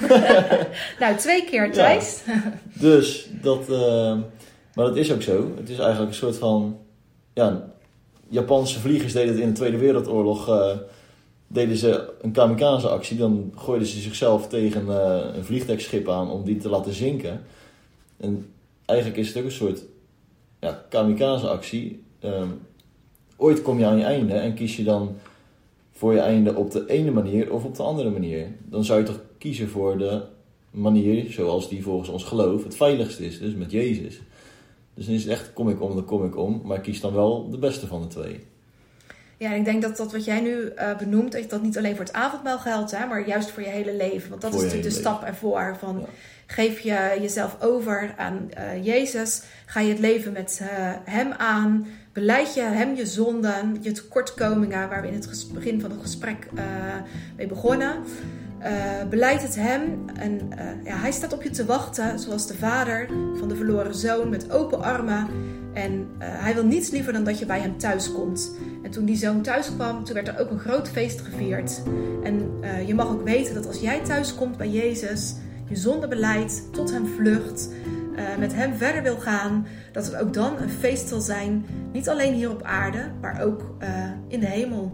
nou, 1.01 1.17
twee 1.17 1.45
keer, 1.45 1.73
Thijs. 1.73 2.23
Dus 2.75 3.29
dat, 3.43 3.71
eh, 3.71 4.17
maar 4.75 4.85
dat 4.85 4.97
is 4.97 5.13
ook 5.13 5.23
zo. 5.23 5.51
Het 5.57 5.69
is 5.69 5.79
eigenlijk 5.79 6.11
een 6.11 6.17
soort 6.17 6.37
van, 6.37 6.79
ja, 7.35 7.75
Japanse 8.29 8.81
vliegers 8.81 9.13
deden 9.13 9.33
het 9.33 9.43
in 9.43 9.49
de 9.49 9.55
Tweede 9.55 9.77
Wereldoorlog, 9.77 10.49
eh, 10.49 10.77
deden 11.47 11.77
ze 11.77 12.13
een 12.21 12.33
kamikaze 12.33 12.89
actie. 12.89 13.17
Dan 13.17 13.53
gooiden 13.57 13.89
ze 13.89 14.01
zichzelf 14.01 14.49
tegen 14.49 14.89
eh, 14.89 15.37
een 15.37 15.45
vliegtuigschip 15.45 16.09
aan 16.09 16.31
om 16.31 16.45
die 16.45 16.57
te 16.57 16.69
laten 16.69 16.93
zinken. 16.93 17.43
En 18.17 18.53
eigenlijk 18.85 19.19
is 19.19 19.29
het 19.29 19.37
ook 19.37 19.45
een 19.45 19.51
soort 19.51 19.83
ja, 20.67 20.85
kamikaze 20.89 21.49
actie. 21.49 22.03
Ehm, 22.21 22.49
ooit 23.37 23.63
kom 23.63 23.79
je 23.79 23.87
aan 23.87 23.99
je 23.99 24.05
einde 24.05 24.35
en 24.35 24.55
kies 24.55 24.77
je 24.77 24.85
dan 24.85 25.17
voor 25.93 26.13
je 26.13 26.21
einde 26.21 26.55
op 26.55 26.71
de 26.71 26.87
ene 26.87 27.11
manier 27.11 27.53
of 27.53 27.65
op 27.65 27.77
de 27.77 27.83
andere 27.83 28.11
manier. 28.11 28.49
Dan 28.65 28.85
zou 28.85 28.99
je 29.01 29.07
toch 29.07 29.21
kiezen 29.39 29.69
voor 29.69 29.99
de 29.99 30.23
manier 30.71 31.31
zoals 31.31 31.69
die 31.69 31.83
volgens 31.83 32.09
ons 32.09 32.25
geloof 32.25 32.65
het 32.65 32.77
veiligst 32.77 33.21
is, 33.21 33.39
dus 33.39 33.55
met 33.55 33.71
Jezus. 33.71 34.21
Dus 34.95 35.07
dan 35.07 35.15
is 35.15 35.23
het 35.23 35.33
echt 35.33 35.53
kom 35.53 35.69
ik 35.69 35.83
om, 35.83 35.95
dan 35.95 36.05
kom 36.05 36.25
ik 36.25 36.37
om, 36.37 36.61
maar 36.65 36.81
kies 36.81 37.01
dan 37.01 37.13
wel 37.13 37.51
de 37.51 37.59
beste 37.59 37.87
van 37.87 38.03
de 38.03 38.07
twee. 38.07 38.41
Ja, 39.39 39.51
en 39.53 39.57
ik 39.57 39.65
denk 39.65 39.83
dat 39.83 39.97
dat 39.97 40.13
wat 40.13 40.25
jij 40.25 40.41
nu 40.41 40.69
eh, 40.69 40.97
benoemt, 40.97 41.33
dat 41.33 41.51
dat 41.51 41.63
niet 41.63 41.79
alleen 41.79 41.97
voor 41.97 42.05
het 42.05 42.15
avondmaal 42.15 42.59
geldt, 42.59 42.91
hè, 42.91 43.07
maar 43.07 43.27
juist 43.27 43.51
voor 43.51 43.63
je 43.63 43.69
hele 43.69 43.95
leven. 43.95 44.31
Want 44.31 44.41
dat 44.41 44.51
Voor 44.51 44.61
is 44.61 44.67
natuurlijk 44.67 44.95
de 44.95 45.01
stap 45.01 45.23
ervoor. 45.23 45.77
Van, 45.79 45.99
Ja. 46.01 46.07
Geef 46.49 46.81
je 46.81 47.19
jezelf 47.21 47.57
over 47.61 48.15
aan 48.17 48.51
eh, 48.51 48.85
Jezus. 48.85 49.43
Ga 49.67 49.81
je 49.81 49.89
het 49.89 49.99
leven 49.99 50.33
met 50.33 50.61
eh, 50.63 50.69
Hem 51.05 51.33
aan. 51.33 51.87
Beleid 52.13 52.55
je 52.55 52.61
Hem 52.61 52.95
je 52.95 53.07
zonden, 53.07 53.79
je 53.81 53.93
tekortkomingen, 53.93 54.89
waar 54.89 55.03
we 55.03 55.09
in 55.09 55.15
het 55.15 55.47
begin 55.53 55.81
van 55.81 55.91
het 55.91 56.01
gesprek 56.01 56.49
mee 57.37 57.47
begonnen. 57.47 57.95
Eh, 58.59 59.09
beleid 59.11 59.43
het 59.43 59.55
Hem 59.55 60.05
en 60.15 60.41
eh, 60.51 60.85
ja, 60.85 60.97
Hij 60.97 61.13
staat 61.13 61.33
op 61.33 61.43
je 61.43 61.51
te 61.51 61.65
wachten, 61.65 62.19
zoals 62.19 62.47
de 62.47 62.55
vader 62.55 63.09
van 63.39 63.49
de 63.49 63.57
verloren 63.57 63.95
zoon, 63.95 64.29
met 64.29 64.51
open 64.51 64.83
armen. 64.83 65.27
En 65.73 66.09
eh, 66.19 66.29
Hij 66.31 66.55
wil 66.55 66.65
niets 66.65 66.91
liever 66.91 67.13
dan 67.13 67.25
dat 67.25 67.39
je 67.39 67.47
bij 67.47 67.61
Hem 67.61 67.79
thuis 67.79 68.13
komt. 68.13 68.57
En 68.83 68.91
toen 68.91 69.05
die 69.05 69.17
zoon 69.17 69.43
thuis 69.43 69.75
kwam, 69.75 70.05
toen 70.05 70.15
werd 70.15 70.29
er 70.29 70.41
ook 70.41 70.51
een 70.51 70.59
groot 70.59 70.89
feest 70.89 71.21
gevierd. 71.21 71.83
En 72.23 72.51
je 72.87 72.95
mag 72.95 73.09
ook 73.09 73.25
weten 73.25 73.55
dat 73.55 73.67
als 73.67 73.81
jij 73.81 74.01
thuis 74.01 74.35
komt 74.35 74.57
bij 74.57 74.71
Jezus, 74.71 75.35
je 75.69 75.77
zonde 75.77 76.09
beleidt, 76.09 76.63
tot 76.73 76.93
hem 76.93 77.07
vlucht, 77.07 77.69
met 78.39 78.55
hem 78.55 78.75
verder 78.75 79.03
wil 79.03 79.17
gaan, 79.17 79.67
dat 79.93 80.05
het 80.05 80.17
ook 80.17 80.35
dan 80.35 80.59
een 80.59 80.71
feest 80.71 81.09
zal 81.09 81.21
zijn. 81.21 81.67
Niet 81.93 82.09
alleen 82.09 82.35
hier 82.35 82.51
op 82.51 82.63
aarde, 82.63 83.11
maar 83.21 83.43
ook 83.43 83.77
in 84.29 84.41
de 84.41 84.47
hemel. 84.47 84.93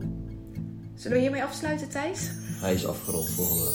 Zullen 1.02 1.16
we 1.16 1.22
hiermee 1.22 1.42
afsluiten, 1.42 1.88
Thijs? 1.88 2.30
Hij 2.60 2.74
is 2.74 2.86
afgerond 2.86 3.30
voor 3.30 3.46
vandaag. 3.46 3.74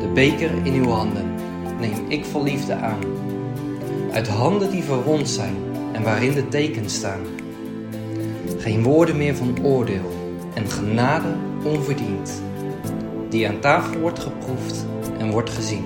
De 0.00 0.10
beker 0.14 0.66
in 0.66 0.74
uw 0.74 0.88
handen 0.88 1.34
neem 1.80 2.10
ik 2.10 2.24
vol 2.24 2.42
liefde 2.42 2.74
aan. 2.74 3.00
Uit 4.12 4.28
handen 4.28 4.70
die 4.70 4.82
verwond 4.82 5.28
zijn 5.28 5.56
en 5.92 6.02
waarin 6.02 6.34
de 6.34 6.48
tekens 6.48 6.94
staan. 6.94 7.20
Geen 8.64 8.82
woorden 8.82 9.16
meer 9.16 9.36
van 9.36 9.64
oordeel 9.64 10.10
en 10.54 10.70
genade 10.70 11.36
onverdiend. 11.64 12.42
Die 13.28 13.48
aan 13.48 13.60
tafel 13.60 14.00
wordt 14.00 14.18
geproefd 14.18 14.86
en 15.18 15.30
wordt 15.30 15.50
gezien. 15.50 15.84